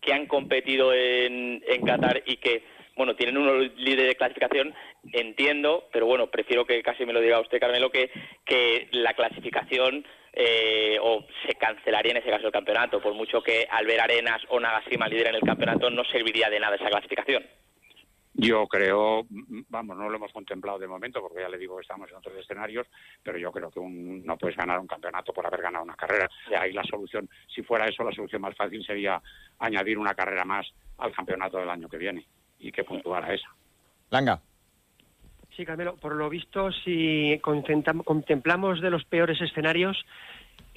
[0.00, 2.62] que han competido en, en Qatar y que,
[2.94, 4.72] bueno, tienen uno líder de clasificación,
[5.12, 8.10] entiendo, pero bueno, prefiero que casi me lo diga usted, Carmelo, que,
[8.44, 10.06] que la clasificación
[10.40, 14.60] eh, o se cancelaría en ese caso el campeonato, por mucho que Albert Arenas o
[14.60, 17.44] Nagashima lideren el campeonato, no serviría de nada esa clasificación.
[18.34, 19.26] Yo creo,
[19.68, 22.36] vamos, no lo hemos contemplado de momento, porque ya le digo que estamos en otros
[22.38, 22.86] escenarios,
[23.20, 26.30] pero yo creo que un- no puedes ganar un campeonato por haber ganado una carrera.
[26.56, 29.20] Ahí la solución, si fuera eso, la solución más fácil sería
[29.58, 32.24] añadir una carrera más al campeonato del año que viene
[32.60, 33.48] y que puntuara esa.
[34.10, 34.40] Langa.
[35.58, 40.06] Sí, Carmelo, por lo visto, si contemplamos de los peores escenarios,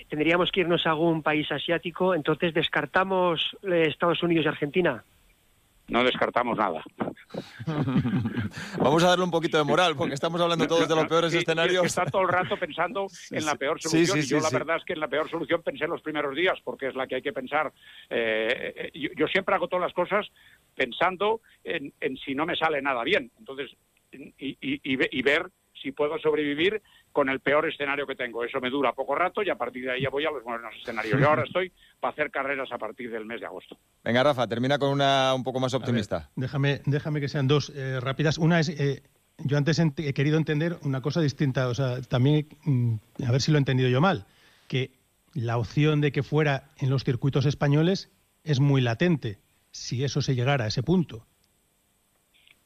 [0.09, 5.03] tendríamos que irnos a algún país asiático, entonces descartamos eh, Estados Unidos y Argentina.
[5.87, 6.81] No descartamos nada.
[8.79, 11.37] Vamos a darle un poquito de moral, porque estamos hablando todos de los peores Sí,
[11.37, 11.85] escenarios.
[11.85, 14.17] Está todo el rato pensando en la peor Sí, solución.
[14.17, 14.55] sí, y yo sí, la sí.
[14.55, 17.15] verdad es que en la peor solución pensé los primeros días, porque es la que
[17.15, 17.71] hay que pensar.
[18.09, 20.25] Eh, eh, yo, yo siempre hago todas las cosas
[20.75, 23.29] pensando en, en si no me sale nada bien.
[23.37, 23.69] Entonces,
[24.11, 25.49] y, y- y ve- y ver
[25.81, 28.43] si puedo sobrevivir con el peor escenario que tengo.
[28.43, 30.73] Eso me dura poco rato y a partir de ahí ya voy a los buenos
[30.75, 31.19] escenarios.
[31.19, 33.77] Yo ahora estoy para hacer carreras a partir del mes de agosto.
[34.03, 36.29] Venga, Rafa, termina con una un poco más optimista.
[36.35, 38.37] Déjame, déjame que sean dos eh, rápidas.
[38.37, 39.01] Una es, eh,
[39.39, 42.95] yo antes he querido entender una cosa distinta, o sea, también, mm,
[43.27, 44.25] a ver si lo he entendido yo mal,
[44.67, 44.91] que
[45.33, 48.11] la opción de que fuera en los circuitos españoles
[48.43, 49.39] es muy latente,
[49.71, 51.25] si eso se llegara a ese punto.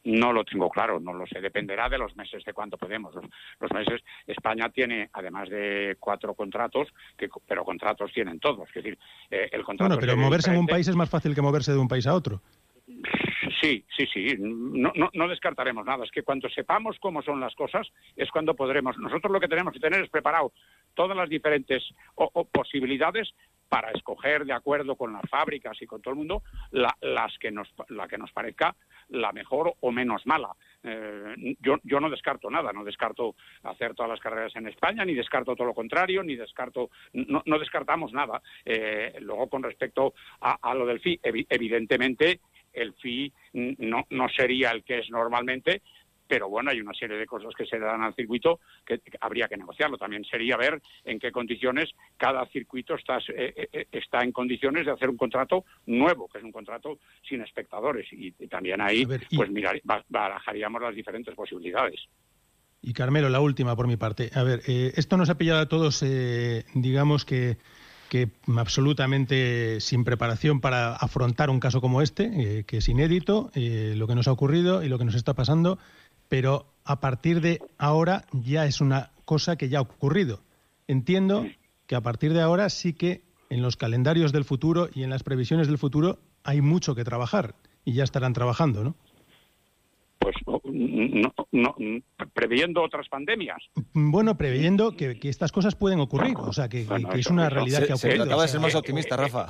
[0.06, 1.42] No lo tengo claro, no lo sé.
[1.42, 3.14] Dependerá de los meses, de cuánto podemos.
[3.16, 3.26] Los,
[3.60, 8.68] los meses, España tiene, además de cuatro contratos, que, pero contratos tienen todos.
[8.70, 8.98] Es decir,
[9.32, 11.80] eh, el contrato Bueno, pero moverse en un país es más fácil que moverse de
[11.80, 12.42] un país a otro.
[13.62, 14.36] Sí, sí, sí.
[14.40, 16.04] No, descartaremos nada.
[16.06, 18.98] Es que cuando sepamos cómo son las cosas es cuando podremos.
[18.98, 20.54] Nosotros lo que tenemos que tener es preparado
[20.94, 21.84] todas las diferentes
[22.52, 23.34] posibilidades
[23.68, 27.50] para escoger de acuerdo con las fábricas y con todo el mundo la, las que
[27.52, 28.76] nos, la que nos parezca
[29.10, 30.50] la mejor o menos mala.
[30.84, 35.16] Eh, yo, yo no descarto nada, no descarto hacer todas las carreras en España, ni
[35.16, 38.42] descarto todo lo contrario, ni descarto, no, descartamos nada.
[38.64, 42.42] Eh, luego, con respecto a, a lo del FI, evi- evidentemente
[42.76, 43.34] el FI
[43.80, 45.82] no, no sería el que es normalmente,
[46.28, 49.58] pero bueno, hay una serie de cosas que se dan al circuito que habría que
[49.58, 49.96] negociarlo.
[49.98, 54.92] También sería ver en qué condiciones cada circuito está, eh, eh, está en condiciones de
[54.92, 56.98] hacer un contrato nuevo, que es un contrato
[57.30, 58.12] sin espectadores.
[58.12, 62.02] Y, y también ahí, A ver, y- pues mirar, ba- barajaríamos las diferentes posibilidades.
[62.82, 64.32] Y Carmelo, la última por mi parte.
[64.34, 67.58] A ver, eh, esto nos ha pillado a todos, eh, digamos que,
[68.10, 73.94] que absolutamente sin preparación para afrontar un caso como este, eh, que es inédito, eh,
[73.98, 75.78] lo que nos ha ocurrido y lo que nos está pasando,
[76.30, 80.42] pero a partir de ahora ya es una cosa que ya ha ocurrido.
[80.88, 81.46] Entiendo
[81.88, 85.24] que a partir de ahora sí que en los calendarios del futuro y en las
[85.24, 88.96] previsiones del futuro hay mucho que trabajar y ya estarán trabajando, ¿no?
[90.20, 90.62] Pues no,
[91.52, 91.76] no,
[92.34, 93.62] previendo otras pandemias.
[93.94, 97.26] Bueno, preveyendo que, que estas cosas pueden ocurrir, o sea, que, que- Bueno, que es
[97.26, 98.24] eso- una realidad que ha ocurrido.
[98.24, 99.48] acaba de ser más optimista, Rafa.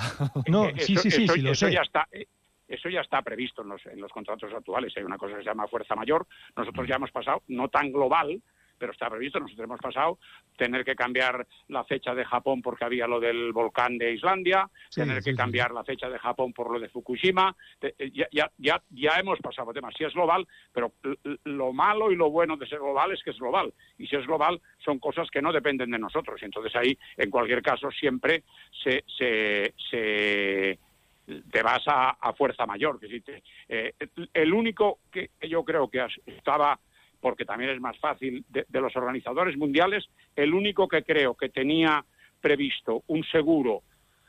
[0.50, 1.74] No, Eh, sí, eso- sí, sí, eso- sí, lo eso sé.
[1.74, 2.26] ya está, eh,
[2.68, 4.92] eso ya está previsto en los, en los contratos actuales.
[4.98, 6.28] Hay una cosa que se llama fuerza mayor.
[6.58, 8.42] Nosotros ya hemos pasado, no tan global,
[8.86, 9.40] pero está previsto.
[9.40, 10.20] Nosotros hemos pasado
[10.56, 15.02] tener que cambiar la fecha de Japón porque había lo del volcán de Islandia, Sí,
[15.02, 15.38] tener sí, que sí.
[15.38, 17.56] cambiar la fecha de Japón por lo de Fukushima.
[17.82, 19.96] Eh, ya, ya, ya, ya hemos pasado temas.
[19.98, 20.94] Sí es global, pero
[21.46, 23.74] lo malo y lo bueno de ser global es que es global.
[23.98, 26.40] Y si es global, son cosas que no dependen de nosotros.
[26.42, 28.44] Y entonces ahí, en cualquier caso, siempre
[28.84, 30.78] se, se, se
[31.52, 33.00] te vas a, a fuerza mayor.
[33.00, 33.96] Que si te- eh,
[34.32, 36.80] el único que yo creo que estaba,
[37.26, 41.50] porque también es más fácil, de, de los organizadores mundiales, el único que creo que
[41.50, 42.06] tenía
[42.40, 43.82] previsto un seguro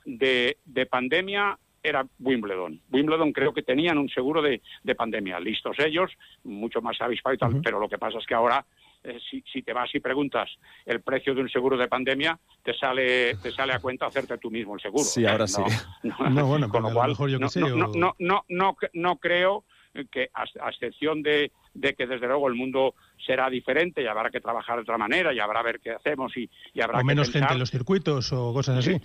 [0.06, 2.80] de, de pandemia era Wimbledon.
[2.90, 5.38] Wimbledon creo que tenían un seguro de, de pandemia.
[5.38, 6.10] Listos ellos,
[6.44, 8.64] mucho más avispados y tal, pero lo que pasa es que ahora
[9.04, 10.48] eh, si, si te vas y preguntas
[10.86, 14.50] el precio de un seguro de pandemia, te sale, te sale a cuenta hacerte tú
[14.50, 15.04] mismo el seguro.
[15.04, 15.62] Sí, ahora sí.
[16.02, 18.44] No, No, bueno, con lo a lo cual, mejor yo no, sé, o- no, no,
[18.48, 19.64] no, no creo
[20.04, 24.30] que, a, a excepción de, de que desde luego el mundo será diferente y habrá
[24.30, 27.06] que trabajar de otra manera y habrá ver qué hacemos y, y habrá o que
[27.06, 29.00] menos gente en los circuitos o cosas así.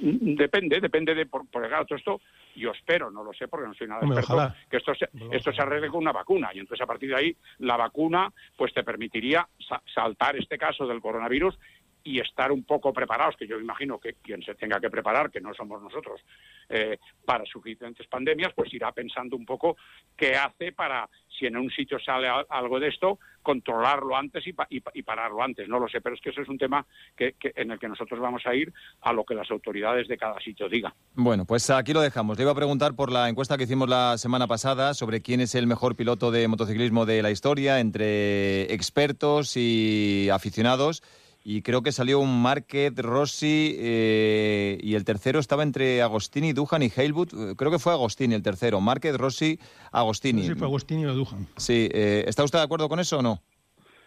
[0.00, 2.20] Depende, depende de, por, por claro, todo esto,
[2.54, 4.56] yo espero, no lo sé porque no soy nada Hombre, experto, ojalá.
[4.70, 5.36] que esto se, Ojalá.
[5.36, 8.72] esto se arregle con una vacuna y entonces a partir de ahí la vacuna pues
[8.72, 11.58] te permitiría sa- saltar este caso del coronavirus
[12.04, 15.40] y estar un poco preparados, que yo imagino que quien se tenga que preparar, que
[15.40, 16.20] no somos nosotros,
[16.68, 19.76] eh, para suficientes pandemias, pues irá pensando un poco
[20.16, 21.08] qué hace para,
[21.38, 25.02] si en un sitio sale algo de esto, controlarlo antes y, pa- y pa- y
[25.02, 25.68] pararlo antes.
[25.68, 28.20] No lo sé, pero es que eso es un tema que- en el que nosotros
[28.20, 30.92] vamos a ir a lo que las autoridades de cada sitio digan.
[31.14, 32.36] Bueno, pues aquí lo dejamos.
[32.36, 35.54] Le iba a preguntar por la encuesta que hicimos la semana pasada sobre quién es
[35.54, 41.02] el mejor piloto de motociclismo de la historia entre expertos y aficionados.
[41.44, 46.82] Y creo que salió un Márquez, Rossi eh, y el tercero estaba entre Agostini, Dujan
[46.82, 47.28] y Heilwood.
[47.52, 48.80] Eh, Creo que fue Agostini el tercero.
[48.80, 49.58] Márquez, Rossi,
[49.92, 50.42] Agostini.
[50.42, 51.46] No sé si fue Agustín o Dujan.
[51.56, 53.40] Sí, eh, ¿está usted de acuerdo con eso o no?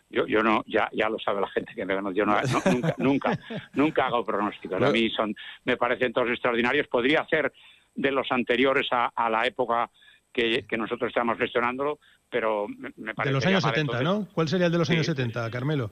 [0.10, 2.42] Yo, yo no, ya, ya lo sabe la gente que me conoce, yo no, no-
[2.72, 3.40] nunca, nunca,
[3.74, 4.82] nunca hago pronósticos.
[4.82, 6.88] A mí son, me parecen todos extraordinarios.
[6.88, 7.52] Podría ser
[7.96, 9.90] de los anteriores a, a la época
[10.34, 11.98] que, que nosotros estamos gestionándolo,
[12.30, 14.34] pero me, me parece De los años llamar 70, entonces- ¿no?
[14.34, 14.94] ¿Cuál sería el de los Sí.
[14.94, 15.90] años 70, Carmelo?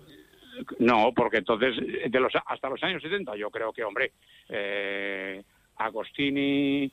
[0.79, 1.75] No, porque entonces,
[2.11, 4.11] de los, hasta los años 70, yo creo que, hombre,
[4.49, 5.43] eh,
[5.77, 6.91] Agostini,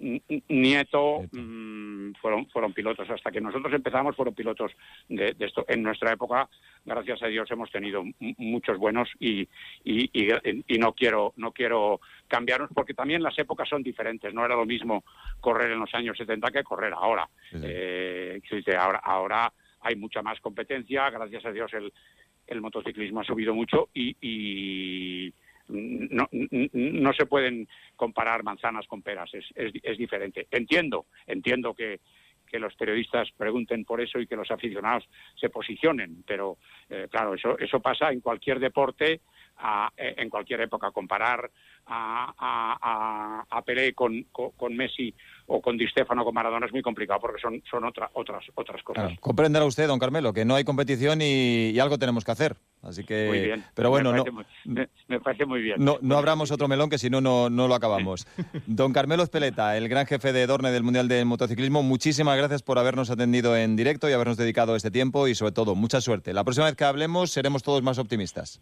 [0.00, 3.08] N- Nieto, mm, fueron, fueron pilotos.
[3.08, 4.72] Hasta que nosotros empezamos, fueron pilotos
[5.08, 5.64] de, de esto.
[5.68, 6.48] En nuestra época,
[6.84, 9.42] gracias a Dios, hemos tenido muchos buenos y,
[9.84, 14.34] y, y- y no quiero no quiero cambiarnos, porque también las épocas son diferentes.
[14.34, 15.04] No era lo mismo
[15.40, 17.28] correr en los años 70 que correr ahora.
[17.52, 17.58] Sí.
[17.62, 18.40] Eh,
[18.76, 19.52] ahora, ahora
[19.84, 21.92] hay mucha más competencia, gracias a Dios el,
[22.46, 25.32] el motociclismo ha subido mucho y,
[25.68, 27.66] no, no se pueden
[27.96, 30.46] comparar manzanas con peras, es, es, es diferente.
[30.50, 32.00] Entiendo, entiendo que,
[32.46, 37.34] que los periodistas pregunten por eso y que los aficionados se posicionen, pero eh, claro,
[37.34, 39.22] eso, eso pasa en cualquier deporte,
[39.58, 40.90] a- eh, en cualquier época.
[40.90, 41.50] Comparar
[41.86, 45.14] a, a, Pelé con, con, con Messi
[45.46, 48.82] o con Di Stefano con Maradona es muy complicado porque son, son otra, otras, otras
[48.82, 49.04] cosas.
[49.04, 49.20] Claro.
[49.20, 52.56] Comprenderá usted, don Carmelo, que no hay competición y, y algo tenemos que hacer.
[52.82, 53.64] Así que, Muy bien.
[53.74, 55.76] pero bueno, me no, parece, muy, me, me parece muy bien.
[55.82, 58.26] no, no abramos otro melón que si no, no no lo acabamos.
[58.66, 62.78] Don Carmelo Espeleta, el gran jefe de Dorne del Mundial de Motociclismo, muchísimas gracias por
[62.78, 66.34] habernos atendido en directo y habernos dedicado este tiempo y sobre todo, mucha suerte.
[66.34, 68.60] La próxima vez que hablemos seremos todos más optimistas.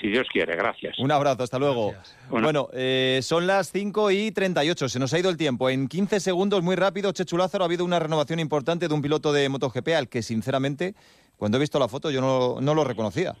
[0.00, 0.98] Si Dios quiere, gracias.
[0.98, 1.94] Un abrazo, hasta luego.
[2.30, 5.70] Bueno, eh, son las 5 y 38, se nos ha ido el tiempo.
[5.70, 9.32] En 15 segundos, muy rápido, Chechu Lázaro, ha habido una renovación importante de un piloto
[9.32, 10.94] de MotoGP al que, sinceramente,
[11.36, 13.34] cuando he visto la foto yo no, no lo reconocía.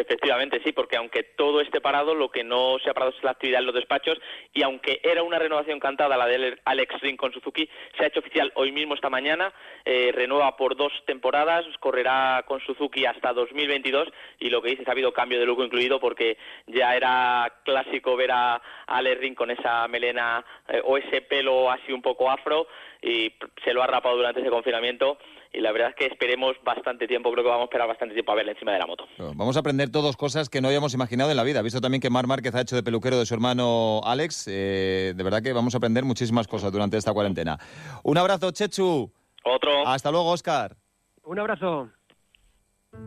[0.00, 3.32] Efectivamente, sí, porque aunque todo esté parado, lo que no se ha parado es la
[3.32, 4.18] actividad en los despachos
[4.54, 7.68] y aunque era una renovación cantada la de Alex Ring con Suzuki,
[7.98, 9.52] se ha hecho oficial hoy mismo, esta mañana,
[9.84, 14.08] eh, renueva por dos temporadas, correrá con Suzuki hasta 2022
[14.38, 18.30] y lo que dices, ha habido cambio de look incluido porque ya era clásico ver
[18.32, 22.68] a Alex Ring con esa melena eh, o ese pelo así un poco afro
[23.02, 25.18] y se lo ha rapado durante ese confinamiento
[25.52, 28.32] y la verdad es que esperemos bastante tiempo, creo que vamos a esperar bastante tiempo
[28.32, 29.04] a verle encima de la moto.
[29.34, 31.62] Vamos a aprender todos cosas que no habíamos imaginado en la vida.
[31.62, 35.22] Visto también que Mar Márquez ha hecho de peluquero de su hermano Alex, eh, de
[35.22, 37.58] verdad que vamos a aprender muchísimas cosas durante esta cuarentena.
[38.04, 39.12] Un abrazo, Chechu.
[39.44, 39.86] Otro.
[39.86, 40.76] Hasta luego, Oscar.
[41.24, 41.90] Un abrazo.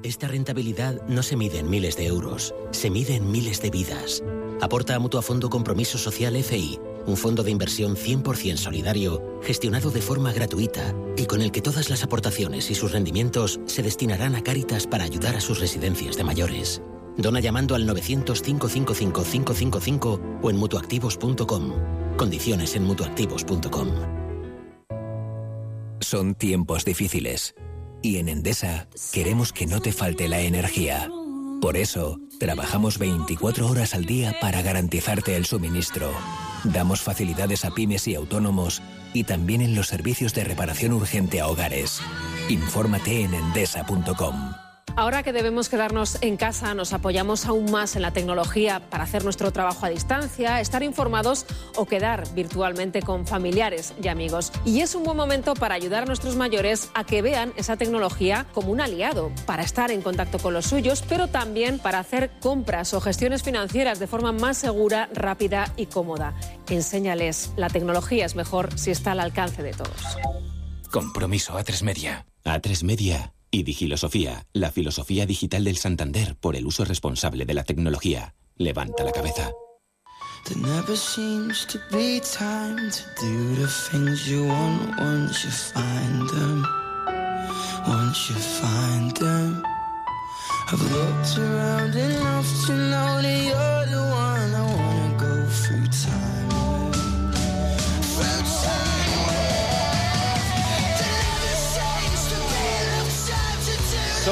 [0.04, 4.24] Esta rentabilidad no se mide en miles de euros, se mide en miles de vidas.
[4.62, 10.02] Aporta a Mutua Fondo Compromiso Social FI, un fondo de inversión 100% solidario, gestionado de
[10.02, 14.44] forma gratuita y con el que todas las aportaciones y sus rendimientos se destinarán a
[14.44, 16.82] Cáritas para ayudar a sus residencias de mayores.
[17.18, 21.74] Dona llamando al 900-555-555 o en mutuactivos.com.
[22.18, 23.90] Condiciones en mutuactivos.com.
[26.00, 27.56] Son tiempos difíciles.
[28.02, 31.10] Y en Endesa queremos que no te falte la energía.
[31.62, 36.12] Por eso, trabajamos 24 horas al día para garantizarte el suministro.
[36.64, 38.82] Damos facilidades a pymes y autónomos
[39.14, 42.02] y también en los servicios de reparación urgente a hogares.
[42.50, 44.54] Infórmate en endesa.com.
[44.96, 49.24] Ahora que debemos quedarnos en casa, nos apoyamos aún más en la tecnología para hacer
[49.24, 54.52] nuestro trabajo a distancia, estar informados o quedar virtualmente con familiares y amigos.
[54.66, 58.46] Y es un buen momento para ayudar a nuestros mayores a que vean esa tecnología
[58.54, 62.94] como un aliado, para estar en contacto con los suyos, pero también para hacer compras
[62.94, 66.36] o gestiones financieras de forma más segura, rápida y cómoda.
[66.70, 70.18] Enséñales, la tecnología es mejor si está al alcance de todos.
[70.92, 72.26] Compromiso A3 Media.
[72.46, 77.64] A3 Media y Digilosofía, la filosofía digital del Santander por el uso responsable de la
[77.64, 78.34] tecnología.
[78.58, 79.52] Levanta la cabeza.
[80.46, 86.30] There never seems to be time to do the things you want once you find
[86.30, 86.66] them.
[87.88, 89.64] Once you find them.
[90.70, 94.33] I've looked around enough to know that you're the one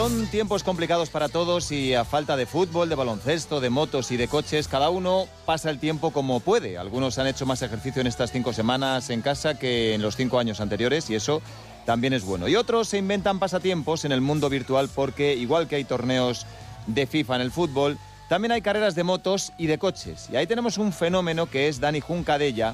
[0.02, 4.18] Son tiempos complicados para todos y a falta de fútbol, de baloncesto, de motos y
[4.18, 6.80] de coches, cada uno pasa el tiempo como puede.
[6.80, 10.40] Algunos han hecho más ejercicio en estas cinco semanas en casa que en los cinco
[10.40, 11.44] años anteriores y eso
[11.86, 12.48] también es bueno.
[12.48, 16.48] Y otros se inventan pasatiempos en el mundo virtual porque igual que hay torneos
[16.88, 20.30] de FIFA en el fútbol, también hay carreras de motos y de coches.
[20.34, 22.74] Y ahí tenemos un fenómeno que es Dani Juncadella,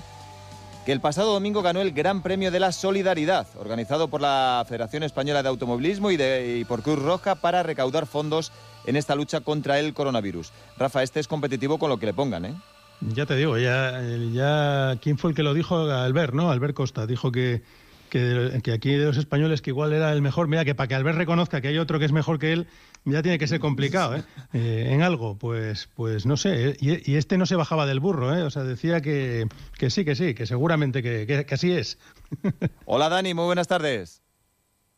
[0.87, 5.03] que el pasado domingo ganó el Gran Premio de la Solidaridad, organizado por la Federación
[5.03, 8.53] Española de Automovilismo y, por Cruz Roja para recaudar fondos
[8.85, 10.53] en esta lucha contra el coronavirus.
[10.77, 12.53] Rafa, este es competitivo con lo que le pongan, ¿eh?
[13.01, 15.75] Ya te digo, ya, ya ¿quién fue el que lo dijo?
[15.77, 16.51] Albert, ¿no?
[16.51, 17.63] Albert Costa dijo que,
[18.09, 20.47] que, que aquí de los españoles que igual era el mejor.
[20.47, 22.67] Mira, que para que Albert reconozca que hay otro que es mejor que él,
[23.09, 24.23] ya tiene que ser complicado, ¿eh?
[24.53, 26.69] Eh, en algo, pues, pues no sé.
[26.69, 26.77] ¿eh?
[26.79, 28.43] Y, y este no se bajaba del burro, ¿eh?
[28.43, 29.47] O sea, decía que,
[29.77, 31.97] que sí, que sí, que seguramente que, que- que así es.
[32.85, 34.21] Hola Dani, muy buenas tardes.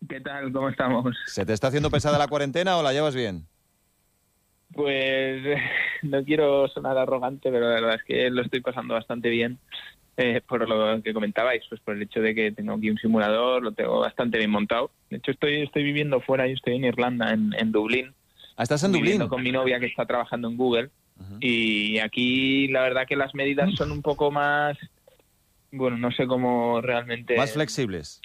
[0.07, 0.51] ¿Qué tal?
[0.51, 1.15] ¿Cómo estamos?
[1.27, 3.45] ¿Se te está haciendo pesada la cuarentena o la llevas bien?
[4.73, 5.43] Pues
[6.03, 9.59] no quiero sonar arrogante, pero la verdad es que lo estoy pasando bastante bien
[10.21, 13.63] eh, por lo que comentabais, pues por el hecho de que tengo aquí un simulador,
[13.63, 14.91] lo tengo bastante bien montado.
[15.09, 18.13] De hecho, estoy, estoy viviendo fuera, yo estoy en Irlanda, en, en Dublín.
[18.57, 19.25] Ah, ¿Estás en Dublín?
[19.29, 20.89] con mi novia que está trabajando en Google.
[21.39, 24.77] Y aquí la verdad que las medidas son un poco más,
[25.71, 27.37] bueno, no sé cómo realmente...
[27.37, 28.21] Más flexibles.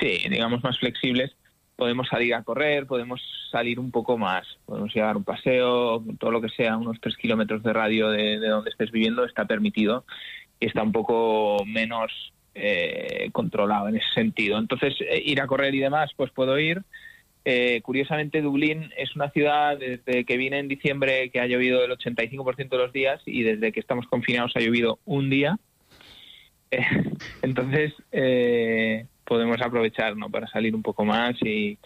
[0.00, 1.34] Sí, digamos más flexibles.
[1.76, 6.42] Podemos salir a correr, podemos salir un poco más, podemos llevar un paseo, todo lo
[6.42, 10.04] que sea, unos tres kilómetros de radio de, de donde estés viviendo está permitido
[10.60, 14.58] y está un poco menos eh, controlado en ese sentido.
[14.58, 16.82] Entonces, eh, ir a correr y demás, pues puedo ir.
[17.44, 21.92] Eh, curiosamente, Dublín es una ciudad desde que vine en diciembre que ha llovido el
[21.92, 25.58] 85% de los días y desde que estamos confinados ha llovido un día.
[26.72, 26.86] Eh,
[27.42, 27.92] entonces,
[29.24, 30.30] podemos aprovechar ¿no?
[30.30, 31.76] para salir un poco más y,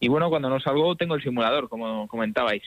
[0.00, 2.62] y bueno, cuando no salgo tengo el simulador, como comentabais.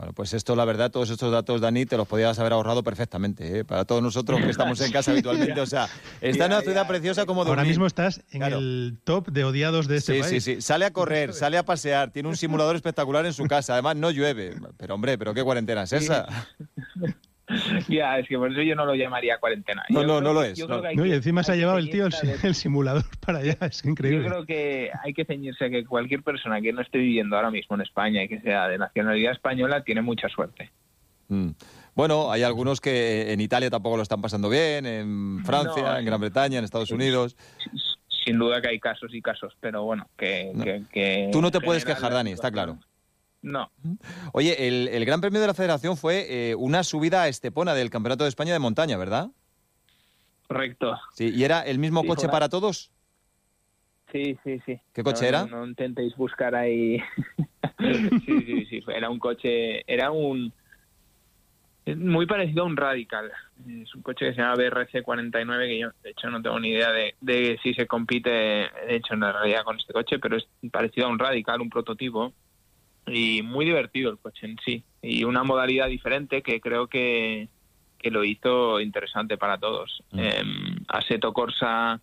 [0.00, 3.58] Bueno, pues esto, la verdad, todos estos datos, Dani, te los podías haber ahorrado perfectamente,
[3.58, 3.64] ¿eh?
[3.66, 5.60] Para todos nosotros que estamos en casa habitualmente.
[5.60, 5.90] O sea,
[6.22, 7.68] está en una ciudad preciosa como Ahora dormir.
[7.68, 8.56] mismo estás en Claro.
[8.60, 10.42] el top de odiados de este Sí, país.
[10.42, 10.62] sí, sí.
[10.62, 13.74] Sale a correr, sale a pasear, tiene un simulador espectacular en su casa.
[13.74, 14.54] Además, no llueve.
[14.78, 16.26] Pero, hombre, ¿pero qué cuarentena es esa?
[17.88, 19.82] Ya, es que por eso yo no lo llamaría cuarentena.
[19.88, 20.74] No, Yo no, creo no lo es, yo no.
[20.74, 23.38] creo que hay No, y que- encima se ha llevado el tío el, simulador para
[23.40, 24.26] allá, es Yo increíble.
[24.28, 27.76] creo que hay que ceñirse a que cualquier persona que no esté viviendo ahora mismo
[27.76, 30.70] en España y que sea de nacionalidad española tiene mucha suerte.
[31.28, 31.50] Mm.
[31.94, 36.04] Bueno, hay algunos que en Italia tampoco lo están pasando bien, en Francia, No, en
[36.04, 37.36] Gran Bretaña, en Estados Unidos.
[38.24, 40.52] Sin duda que hay casos y casos, pero bueno, que...
[40.62, 42.78] que- que Tú no te puedes quejar, Dani, está claro.
[43.42, 43.70] No,
[44.32, 47.88] Oye, el, el Gran Premio de la Federación fue eh, una subida a Estepona del
[47.88, 49.30] Campeonato de España de montaña, ¿verdad?
[50.46, 50.98] correcto.
[51.14, 52.90] Sí, ¿y era el mismo Sí, coche para todos?
[54.10, 54.80] Sí, sí, sí.
[54.92, 55.46] ¿Qué coche No, era?
[55.46, 57.00] No, no intentéis buscar ahí.
[58.26, 58.82] sí, sí, sí.
[58.88, 60.52] Era un coche, era un.
[61.86, 63.30] es muy parecido a un Radical.
[63.68, 66.90] Es un coche que se llama BRC49, que yo, de hecho, no tengo ni idea
[66.90, 70.48] de, de si se compite, de hecho, en la realidad con este coche, pero es
[70.72, 72.32] parecido a un Radical, un prototipo.
[73.06, 74.84] Y muy divertido el coche en sí.
[75.02, 77.48] Y una modalidad diferente que creo que,
[77.98, 80.02] que lo hizo interesante para todos.
[80.16, 80.42] Eh,
[80.88, 82.00] Assetto Corsa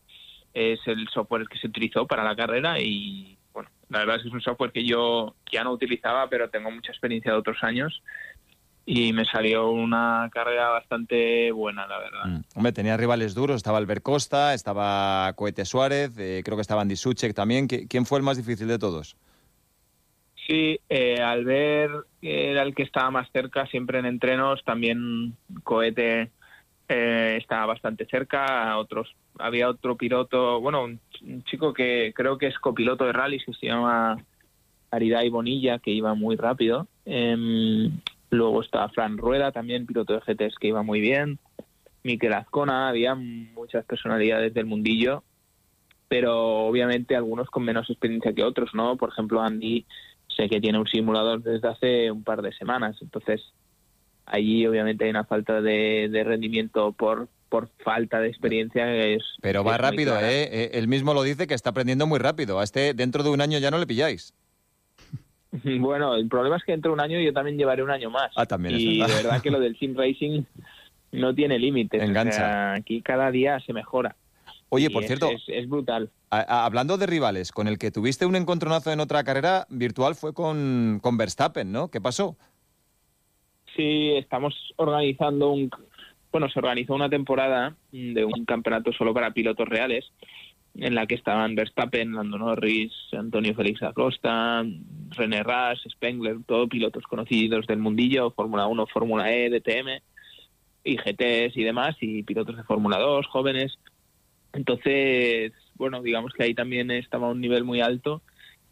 [0.54, 4.28] es el software que se utilizó para la carrera y bueno, la verdad es que
[4.30, 8.02] es un software que yo ya no utilizaba, pero tengo mucha experiencia de otros años
[8.86, 12.26] y me salió una carrera bastante buena, la verdad.
[12.26, 12.42] Mm.
[12.56, 16.96] Hombre, tenía rivales duros, estaba Albert Costa, estaba Cohete Suárez, eh, creo que estaba Andy
[16.96, 17.68] Suchek también.
[17.68, 19.18] ¿Qui- ¿Quién fue el más difícil de todos?
[20.48, 21.92] Sí, eh, al ver
[22.22, 26.32] que era el que estaba más cerca siempre en entrenos, también Cohete
[26.88, 31.00] eh, estaba bastante cerca, otros había otro piloto, bueno, un,
[31.44, 33.14] chico que creo que es copiloto de
[33.46, 34.18] que se llama
[34.90, 36.88] Aridai Bonilla, que iba muy rápido.
[37.06, 37.92] Em,
[38.30, 41.40] luego estaba Fran Rueda, también piloto de GTs que iba muy bien.
[42.04, 45.24] Miquel Azcona, había muchas personalidades del mundillo,
[46.08, 48.96] pero obviamente algunos con menos experiencia que otros, ¿no?
[48.96, 49.86] Por ejemplo, Andy
[50.38, 53.42] sé que tiene un simulador desde hace un par de semanas, entonces
[54.26, 58.86] allí obviamente hay una falta de, de rendimiento por, por falta de experiencia.
[58.86, 60.32] que Es, Pero va es rápido, clara.
[60.32, 60.44] ¿eh?
[60.52, 62.60] Eh, Él mismo lo dice que está aprendiendo muy rápido.
[62.60, 64.34] A este dentro de un año ya no le pilláis.
[65.80, 68.32] Bueno, el problema es que dentro de un año yo también llevaré un año más.
[68.36, 69.08] Ah, también es y verdad.
[69.16, 70.44] de verdad que lo del sim racing
[71.14, 72.04] no tiene límites.
[72.04, 72.30] Engancha.
[72.30, 74.16] O sea, aquí cada día se mejora.
[74.70, 76.10] Oye, Y por es- cierto, Es, es brutal.
[76.30, 80.16] a- a- hablando de rivales, con el que tuviste un encontronazo en otra carrera virtual
[80.16, 81.90] fue con, con Verstappen, ¿no?
[81.90, 82.36] ¿Qué pasó?
[83.76, 85.70] Sí, estamos organizando un...
[86.32, 90.06] Bueno, se organizó una temporada de un campeonato solo para pilotos reales,
[90.76, 94.64] en la que estaban Verstappen, Lando Norris, Antonio Félix Acosta,
[95.12, 100.02] René Ras, Spengler, todos pilotos conocidos del mundillo, Fórmula 1, Fórmula E, DTM,
[100.84, 103.80] y GTs y demás, y pilotos de Fórmula 2, jóvenes.
[104.58, 108.24] Entonces, bueno, digamos que ahí también estaba a un nivel muy alto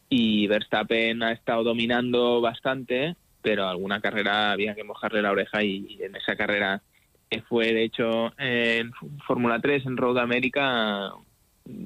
[0.10, 6.00] y Verstappen ha estado dominando bastante, pero alguna carrera había que mojarle la oreja y
[6.02, 6.82] en esa carrera
[7.30, 8.94] que fue de hecho en
[9.28, 11.12] Fórmula 3 en Road America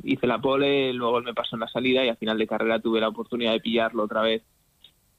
[0.05, 2.79] hice la pole, luego él me pasó en la salida y al final de carrera
[2.79, 4.43] tuve la oportunidad de pillarlo otra vez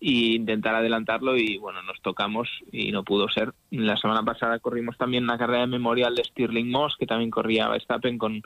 [0.00, 3.52] e intentar adelantarlo y bueno, nos tocamos y no pudo ser.
[3.70, 7.68] La semana pasada corrimos también una carrera de memorial de Stirling Moss, que también corría
[7.68, 8.42] Verstappen con,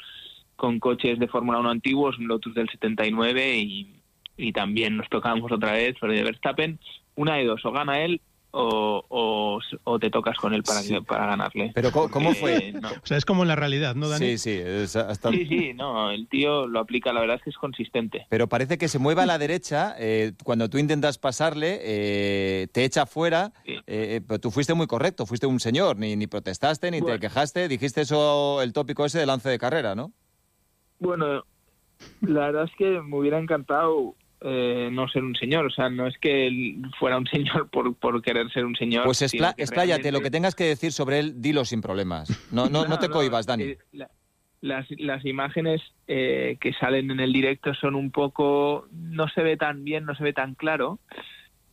[0.56, 3.94] con coches de Fórmula 1 antiguos, un Lotus del 79 y,
[4.36, 6.78] y también nos tocamos otra vez sobre Verstappen.
[7.16, 8.20] Una de dos, o gana él
[8.56, 11.72] o, o, o te tocas con él para, para ganarle.
[11.74, 12.72] Pero ¿cómo, fue?
[12.72, 12.88] no.
[12.90, 14.24] O sea, es como en la realidad, ¿no, Dani?
[14.24, 17.50] Sí, sí, es hasta- Sí, sí, no, el tío lo aplica, la verdad es que
[17.50, 18.26] es consistente.
[18.30, 19.94] Pero parece que se mueve a la derecha.
[19.98, 23.52] eh, cuando tú intentas pasarle, eh, te echa fuera.
[23.66, 25.96] eh, eh, pero tú fuiste muy correcto, fuiste un señor.
[25.96, 27.66] Ni, ni protestaste, ni te quejaste.
[27.68, 30.12] Dijiste eso, el tópico ese de lance de carrera, ¿no?
[31.00, 31.42] Bueno,
[32.20, 34.14] la verdad es que me hubiera encantado
[34.46, 37.94] eh, no ser un señor, o sea, no es que él fuera un señor por,
[37.96, 39.04] por querer ser un señor.
[39.04, 42.28] Pues que expláyate, lo que tengas que decir sobre él, dilo sin problemas.
[42.52, 43.64] No, no, no, te cohibas, Dani.
[43.64, 44.10] eh, la-
[44.60, 49.58] las, las imágenes eh, que salen en el directo son un poco, no se ve
[49.58, 51.00] tan bien, no se ve tan claro,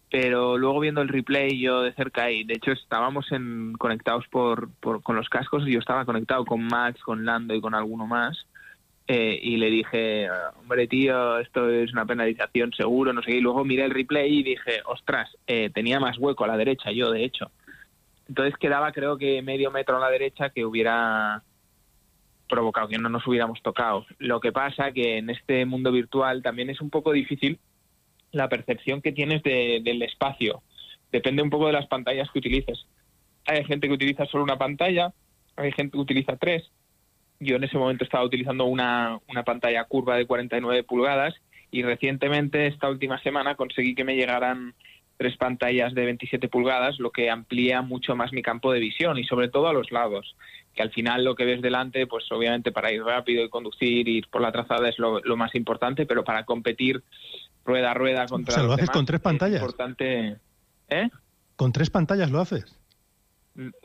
[0.10, 4.70] pero luego viendo el replay yo de cerca y de hecho estábamos en, conectados por,
[4.82, 8.08] por- con los cascos y yo estaba conectado con Max, con Lando y con alguno
[8.08, 8.46] más
[9.08, 10.30] eh, y le dije,
[10.60, 14.40] hombre tío, esto es una penalización seguro, no sé qué, y luego miré el replay
[14.40, 17.52] y dije, ostras, eh, tenía más hueco a la derecha yo de hecho.
[18.30, 21.44] Entonces quedaba creo que medio metro a la derecha que hubiera
[22.48, 24.06] provocado que no nos hubiéramos tocado.
[24.20, 27.60] Lo que pasa que en este mundo virtual también es un poco difícil
[28.32, 30.62] la percepción que tienes de- del espacio,
[31.12, 32.86] depende un poco de las pantallas que utilices.
[33.46, 35.12] Hay gente que utiliza solo una pantalla,
[35.58, 36.70] hay gente que utiliza tres.
[37.42, 41.34] Yo en ese momento estaba utilizando una, una pantalla curva de 49 pulgadas
[41.72, 44.76] y recientemente, esta última semana, conseguí que me llegaran
[45.18, 49.24] tres pantallas de 27 pulgadas, lo que amplía mucho más mi campo de visión y
[49.24, 50.36] sobre todo a los lados,
[50.74, 54.28] que al final lo que ves delante, pues obviamente para ir rápido y conducir, ir
[54.30, 57.04] por la trazada es lo, lo más importante, pero para competir
[57.66, 59.62] rueda a rueda contra O sea, lo haces demás, con tres es pantallas.
[59.62, 60.38] importante,
[60.90, 61.10] ¿eh?
[61.56, 62.81] Con tres pantallas lo haces.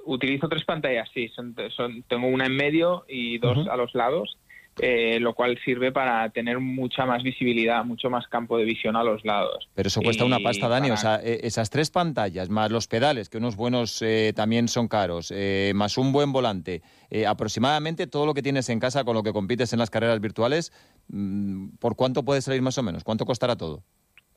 [0.05, 1.29] Utilizo tres pantallas, sí.
[1.31, 4.39] Son, son- tengo una en medio y dos a los lados,
[4.81, 9.03] eh, lo cual sirve para tener mucha más visibilidad, mucho más campo de visión a
[9.03, 9.69] los lados.
[9.75, 10.91] Pero eso cuesta una pasta, Dani.
[10.91, 14.87] O sea, eh, esas tres pantallas, más los pedales, que unos buenos eh, también son
[14.87, 16.83] caros, eh, más un buen volante,
[17.27, 20.73] aproximadamente todo lo que tienes en casa con lo que compites en las carreras virtuales,
[21.09, 23.03] mm, ¿por cuánto puede salir más o menos?
[23.03, 23.83] ¿Cuánto costará todo?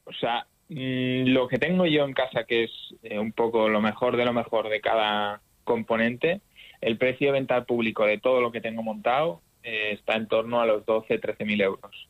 [0.05, 2.72] O sea, lo que tengo yo en casa, que es
[3.03, 6.41] eh, un poco lo mejor de lo mejor de cada componente,
[6.82, 10.28] el precio de venta al público de todo lo que tengo montado eh, está en
[10.28, 12.07] torno a los 12, 13 mil euros.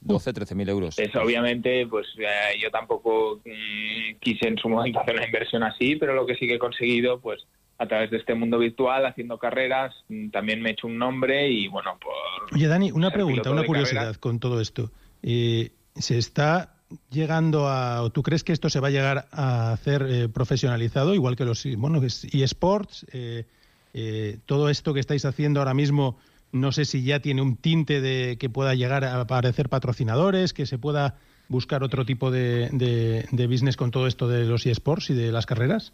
[0.00, 0.98] 12, 13 mil euros.
[0.98, 5.96] Es obviamente, pues eh, yo tampoco mm, quise en su momento hacer una inversión así,
[5.96, 7.46] pero lo que sí que he conseguido, pues
[7.78, 11.48] a través de este mundo virtual, haciendo carreras, mm, también me he hecho un nombre
[11.48, 12.14] y bueno, por
[12.54, 14.18] Oye, Dani, una pregunta, una curiosidad carreras.
[14.18, 14.90] con todo esto.
[15.22, 16.73] Eh, ¿Se está
[17.10, 21.14] llegando a, o tú crees que esto se va a llegar a hacer eh, profesionalizado,
[21.14, 23.06] igual que los bueno, es- eSports?
[23.12, 23.46] Eh,
[23.94, 26.18] eh, todo esto que estáis haciendo ahora mismo,
[26.52, 30.66] no sé si ya tiene un tinte de que pueda llegar a aparecer patrocinadores, que
[30.66, 31.16] se pueda
[31.48, 35.32] buscar otro tipo de, de- de business con todo esto de los eSports y de
[35.32, 35.92] las carreras.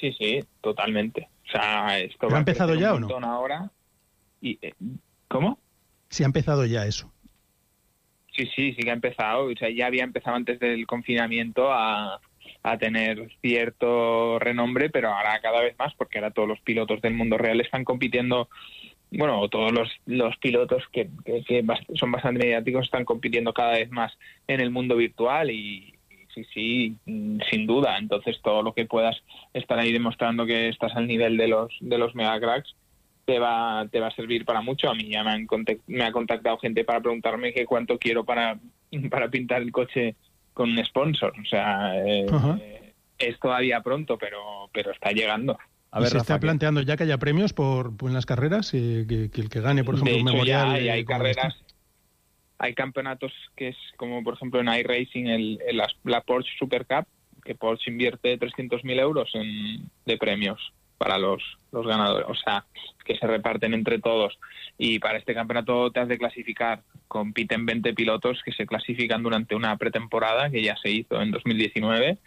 [0.00, 1.28] Sí, sí, totalmente.
[1.48, 3.08] O sea, esto ¿Pero va ha empezado ya o no?
[3.08, 3.70] montón ahora.
[4.40, 4.58] Y,
[5.28, 5.58] ¿Cómo?
[6.10, 7.11] Si ha empezado ya eso.
[8.34, 9.44] Sí, sí, sí que ha empezado.
[9.46, 12.20] O sea, ya había empezado antes del confinamiento a,
[12.62, 17.14] a tener cierto renombre, pero ahora cada vez más, porque ahora todos los pilotos del
[17.14, 18.48] mundo real están compitiendo,
[19.10, 21.10] bueno, todos los, los pilotos que,
[21.44, 21.64] que-
[21.94, 24.12] son bastante mediáticos están compitiendo cada vez más
[24.48, 27.98] en el mundo virtual y, y sí, sí, mm, sin duda.
[27.98, 29.16] Entonces, todo lo que puedas
[29.54, 32.74] estar ahí demostrando que estás al nivel de los, de los mega cracks
[33.24, 34.90] te va, te va a servir para mucho.
[34.90, 35.46] A mí ya me, han
[35.86, 38.58] me ha contactado gente para preguntarme que cuánto quiero para,
[39.10, 40.16] para pintar el coche
[40.52, 41.32] con un sponsor.
[41.40, 42.26] O sea, eh,
[43.18, 45.58] es todavía pronto, pero, pero está llegando.
[46.00, 48.72] ¿Y se está planteando ya que haya premios por, por en las carreras?
[48.72, 50.68] Eh, que, que el que gane, por ejemplo, de un hecho, memorial.
[50.68, 51.54] ya hay, eh, hay carreras,
[52.58, 56.86] hay campeonatos que es como, por ejemplo, en iRacing, el, el- la, la Porsche Super
[56.86, 57.06] Cup,
[57.44, 61.42] que Porsche invierte 300.000 euros en, de premios para los,
[61.72, 62.64] los ganadores, o sea,
[63.04, 64.38] que se reparten entre todos.
[64.78, 66.82] Y para este campeonato te has de clasificar.
[67.08, 72.18] Compiten 20 pilotos que se clasifican durante una pretemporada que ya se hizo en 2019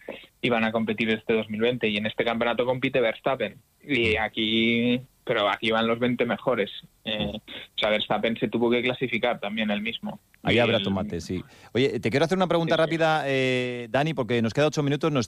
[0.41, 1.87] y van a competir este 2020.
[1.87, 3.55] Y en este campeonato compite Verstappen.
[3.81, 6.71] Y aquí, pero aquí van los 20 mejores.
[7.03, 10.19] Eh, o sea, Verstappen se tuvo que clasificar también el mismo.
[10.45, 11.43] Ahí habrá tomate, sí.
[11.73, 15.25] Oye, te quiero hacer una pregunta rápida, eh, Dani, porque nos queda ocho minutos, nos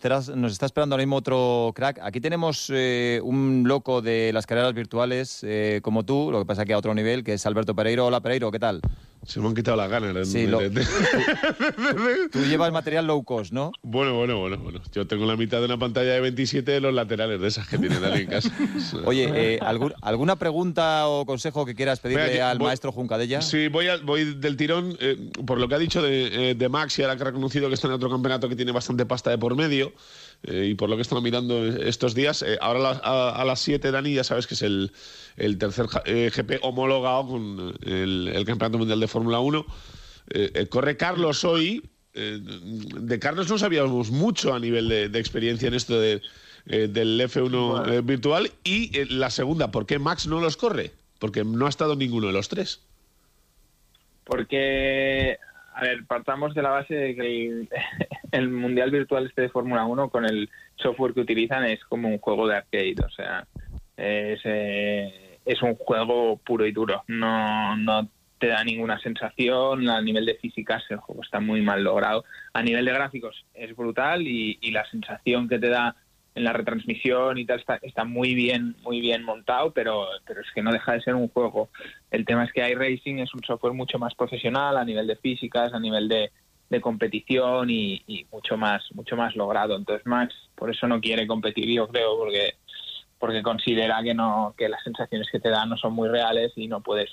[0.52, 2.00] está esperando ahora mismo otro crack.
[2.04, 6.66] Aquí tenemos eh, un loco de las carreras virtuales eh, como tú, lo que pasa
[6.66, 8.06] que a otro nivel, que es Alberto Pereiro.
[8.06, 8.80] Hola, Pereiro, ¿qué tal?
[9.26, 10.28] Se me han quitado las ganas.
[10.30, 10.60] Sí, lo-
[12.32, 13.72] Tú llevas material low cost, ¿no?
[13.82, 14.82] Bueno, bueno, bueno, bueno.
[14.94, 17.78] Yo tengo la mitad de una pantalla de 27 de los laterales de esas que
[17.78, 18.52] tiene Dani en casa.
[19.06, 23.42] Oye, eh, ¿algún- ¿alguna pregunta o consejo que quieras pedirle al voy- maestro Juncadella?
[23.42, 24.96] Sí, voy, a- voy del tirón.
[25.00, 27.68] eh, por lo que ha dicho de, eh, de Max y ahora que ha reconocido
[27.68, 29.92] que está en otro campeonato que tiene bastante pasta de por medio
[30.44, 33.42] eh, y por lo que he estado mirando estos días, eh, ahora a, las- a-
[33.42, 34.92] a las 7, Dani, ya sabes que es el,
[35.36, 39.66] el tercer eh, GP homologado con el, el Campeonato Mundial de Fórmula 1.
[40.30, 41.84] Eh, eh, corre Carlos hoy.
[42.14, 46.22] de Carlos no sabíamos mucho a nivel de, de experiencia en esto de,
[46.66, 48.52] del F1 eh, virtual.
[48.64, 50.92] Y la segunda, ¿por qué Max no los corre?
[51.20, 52.82] Porque no ha estado ninguno de los tres.
[54.24, 55.38] Porque,
[55.78, 57.68] a ver, partamos de la base de que
[58.32, 62.18] el, Mundial Virtual este de Fórmula 1 con el software que utilizan es como un
[62.18, 63.46] juego de arcade, o sea,
[63.96, 68.10] es, eh, es un juego puro y duro, no, no
[68.40, 72.64] te da ninguna sensación, a nivel de físicas el juego está muy mal logrado, a
[72.64, 75.96] nivel de gráficos es brutal y, y la sensación que te da
[76.38, 80.62] en la retransmisión y tal está, muy bien muy bien montado pero pero es que
[80.62, 81.70] no deja de ser un juego
[82.12, 85.74] el tema es que iRacing es un software mucho más profesional a nivel de físicas
[85.74, 86.32] a nivel de,
[86.70, 91.26] de competición y, y mucho más mucho más logrado entonces Max por eso no quiere
[91.26, 92.54] competir yo creo porque
[93.18, 96.68] porque considera que no que las sensaciones que te dan no son muy reales y
[96.68, 97.10] no puedes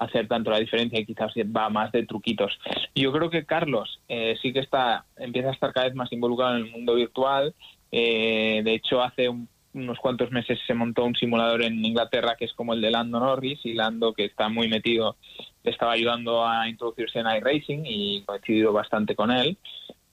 [0.00, 2.58] hacer tanto la diferencia y quizás va más de truquitos.
[2.94, 6.56] Yo creo que Carlos eh, sí que está empieza a estar cada vez más involucrado
[6.56, 7.54] en el mundo virtual.
[7.92, 12.44] Eh, de hecho, hace un- unos cuantos meses se montó un simulador en Inglaterra que
[12.44, 15.16] es como el de Lando Norris y Lando, que está muy metido,
[15.62, 19.58] le estaba ayudando a introducirse en iRacing y coincidido bastante con él.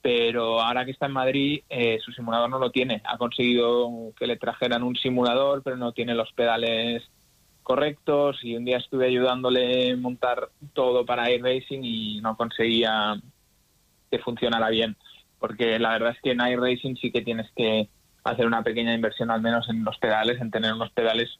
[0.02, 3.02] Pero ahora que está en Madrid, eh, su simulador no lo tiene.
[3.04, 7.04] Ha conseguido que le trajeran un simulador, pero no tiene los pedales
[7.64, 13.20] correctos y un día estuve ayudándole a montar todo para iRacing y no conseguía
[14.10, 14.96] que funcionara bien
[15.40, 17.90] porque la verdad es que en iRacing sí que tienes que
[18.24, 21.40] hacer una pequeña inversión al menos en los pedales, en tener unos pedales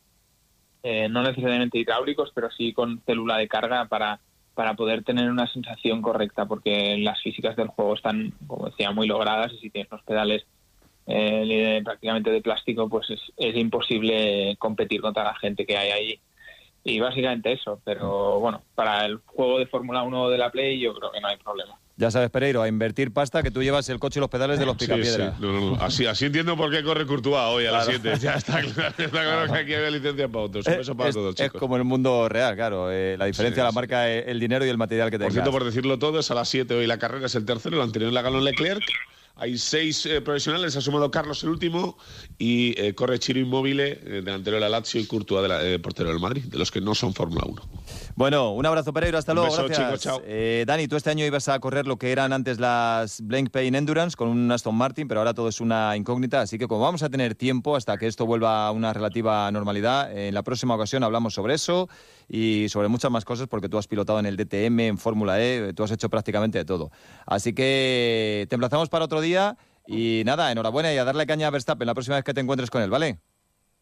[0.84, 4.20] eh, no necesariamente hidráulicos, pero sí con célula de carga para,
[4.54, 9.08] para poder tener una sensación correcta, porque las físicas del juego están, como decía, muy
[9.08, 10.46] logradas y si tienes los pedales
[11.08, 16.20] eh, prácticamente de plástico, pues es, es imposible competir contra la gente que hay ahí.
[16.84, 20.94] Y básicamente eso, pero bueno, para el juego de Fórmula 1 de la Play yo
[20.94, 21.78] creo que no hay problema.
[22.00, 24.68] Ya sabes, Pereiro, a invertir pasta que tú llevas el coche y los pedales de
[24.68, 25.32] los Sí, picapiedra.
[25.32, 25.38] sí.
[25.42, 25.82] No, no, no.
[25.82, 28.00] Así, así entiendo por qué corre Courtois hoy a las Claro.
[28.04, 28.20] 7.
[28.24, 30.68] Ya está claro, está claro que aquí había licencia para otros.
[30.68, 32.92] Eh, beso para es, todos, es como en el mundo real, claro.
[32.92, 35.34] eh, la diferencia Sí, la marca el dinero y el material que Por tengas.
[35.34, 37.82] cierto, por decirlo todo, es a las 7 hoy la carrera, es el tercero, el
[37.82, 38.84] anterior la ganó Leclerc.
[39.40, 41.98] Hay seis eh, profesionales, ha sumado Carlos el último
[42.40, 45.78] y eh, corre Chiro Inmóvil, eh, delantero de la Lazio y Courtois, de la- eh,
[45.80, 47.62] portero del Madrid, de los que no son Fórmula 1.
[48.16, 49.18] Bueno, un abrazo, Pereiro.
[49.18, 49.50] Hasta luego.
[49.50, 49.88] beso, gracias.
[49.88, 50.22] chicos, chao.
[50.26, 53.76] Eh, Dani, tú este año ibas a correr lo que eran antes las Blank Pain
[53.76, 56.42] Endurance con un Aston Martin, pero ahora todo es una incógnita.
[56.42, 60.18] Así que como vamos a tener tiempo hasta que esto vuelva a una relativa normalidad,
[60.18, 61.90] en la próxima ocasión hablamos sobre eso
[62.30, 65.74] y sobre muchas más cosas porque tú has pilotado en el DTM, en Fórmula E,
[65.74, 66.92] tú has hecho prácticamente de todo.
[67.26, 69.27] Así que te emplazamos para otro día
[69.88, 72.70] y nada, enhorabuena y a darle caña a Verstappen la próxima vez que te encuentres
[72.70, 73.20] con él, ¿vale?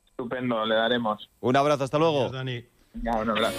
[0.06, 1.30] Estupendo, le daremos.
[1.42, 2.32] Un abrazo, hasta luego.
[2.32, 3.58] Venga, un abrazo.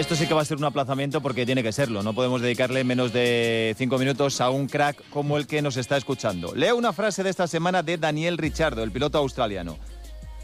[0.00, 2.02] Esto sí que va a ser un aplazamiento porque tiene que serlo.
[2.02, 5.98] No podemos dedicarle menos de cinco minutos a un crack como el que nos está
[5.98, 6.54] escuchando.
[6.54, 9.76] Leo una frase de esta semana de Daniel Ricciardo, el piloto australiano.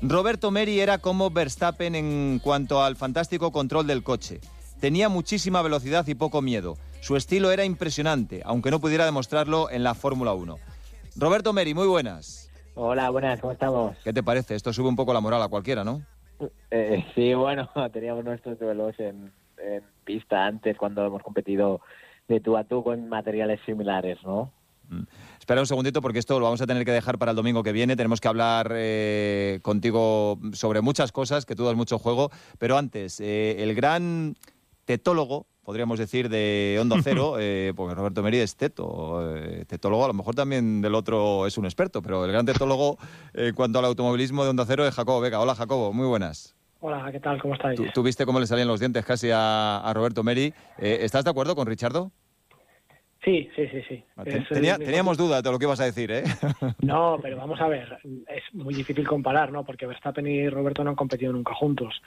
[0.03, 4.41] Roberto Meri era como Verstappen en cuanto al fantástico control del coche.
[4.79, 6.77] Tenía muchísima velocidad y poco miedo.
[7.01, 10.59] Su estilo era impresionante, aunque no pudiera demostrarlo en la Fórmula 1.
[11.17, 12.51] Roberto Meri, muy buenas.
[12.75, 13.97] Hola, buenas, ¿cómo estamos?
[14.05, 14.55] ¿Qué te parece?
[14.55, 16.03] Esto sube un poco la moral a cualquiera, ¿no?
[16.71, 19.33] Eh, sí, bueno, teníamos nuestros duelos en,
[19.67, 21.81] en pista antes cuando hemos competido
[22.29, 24.53] de tú a tú con materiales similares, ¿no?
[25.39, 27.73] Espera un segundito porque esto lo vamos a tener que dejar para el domingo que
[27.73, 27.97] viene.
[27.97, 32.31] Tenemos que hablar eh, contigo sobre muchas cosas, que tú das mucho juego.
[32.59, 34.37] Pero antes, eh, el gran
[34.85, 39.37] tetólogo, podríamos decir, de Onda Cero, eh, porque Roberto Meri es teto.
[39.37, 42.99] eh, tetólogo, a lo mejor también del otro es un experto, pero el gran tetólogo
[43.35, 45.41] en cuanto al automovilismo de Onda Cero es Jacobo Vega.
[45.41, 46.57] Hola Jacobo, muy buenas.
[46.81, 47.41] Hola, ¿qué tal?
[47.41, 47.77] ¿Cómo estáis?
[47.77, 50.53] Tú, tú viste cómo le salían los dientes casi a, a Roberto Meri.
[50.79, 52.11] Eh, ¿Estás de acuerdo con Richardo?
[53.25, 54.05] Sí, sí, sí, sí.
[54.51, 56.23] Tenía- mismo teníamos dudas de lo que ibas a decir, ¿eh?
[56.83, 59.65] No, pero vamos a ver, es muy difícil comparar, ¿no?
[59.65, 62.01] Porque Verstappen y Roberto no han competido nunca juntos.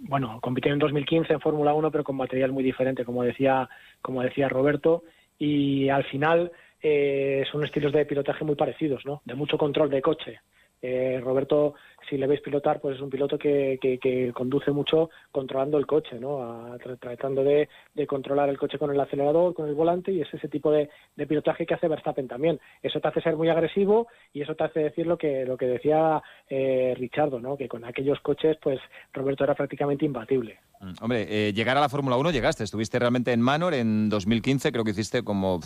[0.00, 3.68] Bueno, compitieron en 2015 en Fórmula 1, pero con material muy diferente, como decía,
[4.02, 5.04] como decía Roberto,
[5.38, 6.52] y al final
[6.82, 9.22] eh, son estilos de pilotaje muy parecidos, ¿no?
[9.24, 10.40] De mucho control de coche.
[10.82, 11.74] Eh, Roberto,
[12.08, 15.86] si le veis pilotar, pues es un piloto que, que, que conduce mucho controlando el
[15.86, 16.76] coche, ¿no?
[17.00, 20.48] Tratando de, de controlar el coche con el acelerador, con el volante, y es ese
[20.48, 22.60] tipo de, de pilotaje que hace Verstappen también.
[22.82, 25.66] Eso te hace ser muy agresivo y eso te hace decir lo que, lo que
[25.66, 27.56] decía eh, Richardo, ¿no?
[27.56, 28.80] Que con aquellos coches, pues
[29.12, 30.58] Roberto era prácticamente imbatible.
[30.80, 34.72] Mm, Hombre, eh, llegar a la Fórmula 1 llegaste, estuviste realmente en Manor en 2015,
[34.72, 35.60] creo que hiciste como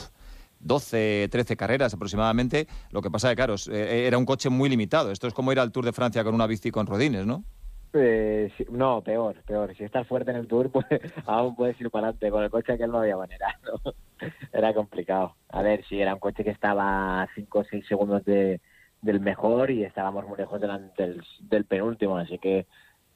[0.61, 2.67] 12, 13 carreras aproximadamente.
[2.91, 5.11] Lo que pasa es que, claro, es- eh, era un coche muy limitado.
[5.11, 7.45] Esto es como ir al Tour de Francia con una bici con rodines, ¿no?
[7.93, 9.75] Eh, sí, no, peor, peor.
[9.77, 10.87] Si estás fuerte en el Tour, pues
[11.27, 12.31] aún puedes ir para adelante.
[12.31, 13.93] Con el coche que no había manera, ¿no?
[14.53, 15.35] Era complicado.
[15.49, 18.61] A ver, sí, era un coche que estaba a 5 o 6 segundos de,
[19.03, 22.67] del mejor y estábamos muy lejos delante del, del penúltimo, así que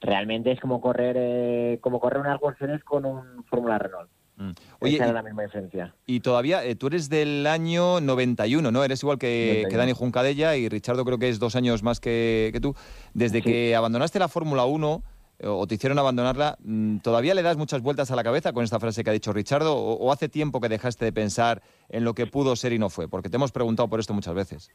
[0.01, 4.11] realmente es como correr eh, como correr unas Mercedes con un Fórmula Renault.
[4.37, 4.51] Mm.
[4.81, 5.95] Oye, Esa y- era la misma diferencia.
[6.07, 8.83] Y todavía, eh, tú eres del año 91, ¿no?
[8.83, 9.69] Eres igual que, 91.
[9.71, 12.75] que Dani Juncadella y Richardo creo que es dos años más que, que tú.
[13.13, 15.03] Desde que abandonaste la Fórmula 1
[15.39, 18.65] eh, o te hicieron abandonarla, mm, ¿todavía le das muchas vueltas a la cabeza con
[18.65, 19.77] esta frase que ha dicho Richardo?
[19.77, 22.91] ¿O, o hace tiempo que dejaste de pensar en lo que pudo ser y no
[22.91, 23.07] fue?
[23.09, 24.71] Porque te hemos preguntado por esto muchas veces.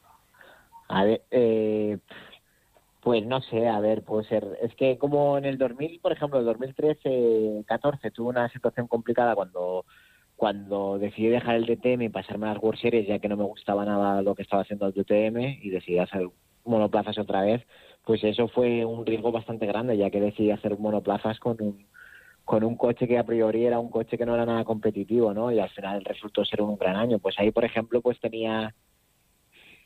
[0.88, 1.98] A ver, eh,
[3.02, 4.58] pues no sé, a ver, puede ser.
[4.62, 9.86] Es que como en el 2000, por ejemplo, el 2013-14 tuvo una situación complicada cuando
[10.40, 13.44] cuando decidí dejar el DTM y pasarme a las World Series, ya que no me
[13.44, 16.30] gustaba nada lo que estaba haciendo el DTM, y decidí hacer
[16.64, 17.62] monoplazas otra vez,
[18.06, 21.86] pues eso fue un riesgo bastante grande, ya que decidí hacer monoplazas con un,
[22.46, 25.52] con un coche que a priori era un coche que no era nada competitivo, ¿no?
[25.52, 27.20] Y al final resultó ser un gran año.
[27.20, 28.74] Pues ahí, por ejemplo, pues tenía...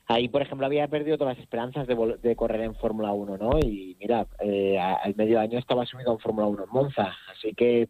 [0.07, 3.59] Ahí, por ejemplo, había perdido todas las esperanzas de, correr en Fórmula 1, ¿no?
[3.59, 7.13] Y mira, eh, al medio año estaba subido en Fórmula 1 en Monza.
[7.31, 7.87] Así que,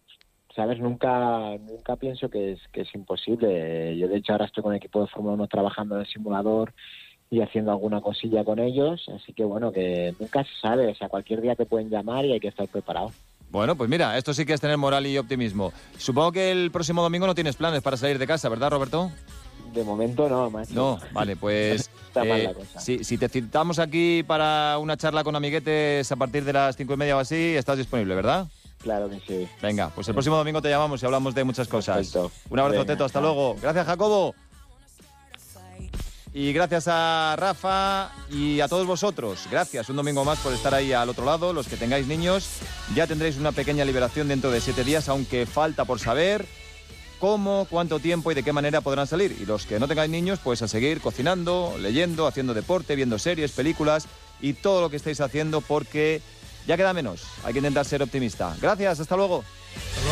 [0.55, 0.79] ¿sabes?
[0.79, 3.97] Nunca nunca pienso que es, que es imposible.
[3.97, 6.73] Yo, de hecho, ahora estoy con el equipo de Fórmula 1 trabajando en el simulador
[7.31, 9.09] y haciendo alguna cosilla con ellos.
[9.09, 10.89] Así que, bueno, que nunca se sabe.
[10.89, 13.11] O sea, cualquier día te pueden llamar y hay que estar preparado.
[13.49, 15.73] Bueno, pues mira, esto sí que es tener moral y optimismo.
[15.97, 19.11] Supongo que el próximo domingo no tienes planes para salir de casa, ¿verdad, Roberto?
[19.73, 20.73] De momento no, macho.
[20.73, 22.79] No, vale, pues Está mal eh, la cosa.
[22.79, 26.93] si, si te citamos aquí para una charla con amiguetes a partir de las cinco
[26.93, 28.47] y media o así, estás disponible, ¿verdad?
[28.83, 29.47] Claro que sí.
[29.61, 32.13] Venga, pues el próximo domingo te llamamos y hablamos de muchas cosas.
[32.49, 33.33] Un abrazo, Venga, Teto, hasta chao.
[33.33, 33.55] luego.
[33.61, 34.35] Gracias, Jacobo.
[36.35, 39.47] Y gracias a Rafa y a todos vosotros.
[39.51, 41.53] Gracias un domingo más por estar ahí al otro lado.
[41.53, 42.47] Los que tengáis niños,
[42.95, 46.45] ya tendréis una pequeña liberación dentro de siete días, aunque falta por saber
[47.23, 49.37] cómo, cuánto tiempo y de qué manera podrán salir.
[49.39, 53.53] Y los que no tengáis niños, pues a seguir cocinando, leyendo, haciendo deporte, viendo series,
[53.53, 54.07] películas
[54.41, 56.21] y todo lo que estáis haciendo porque
[56.67, 57.23] ya queda menos.
[57.45, 58.57] Hay que intentar ser optimista.
[58.61, 59.45] Gracias, hasta luego.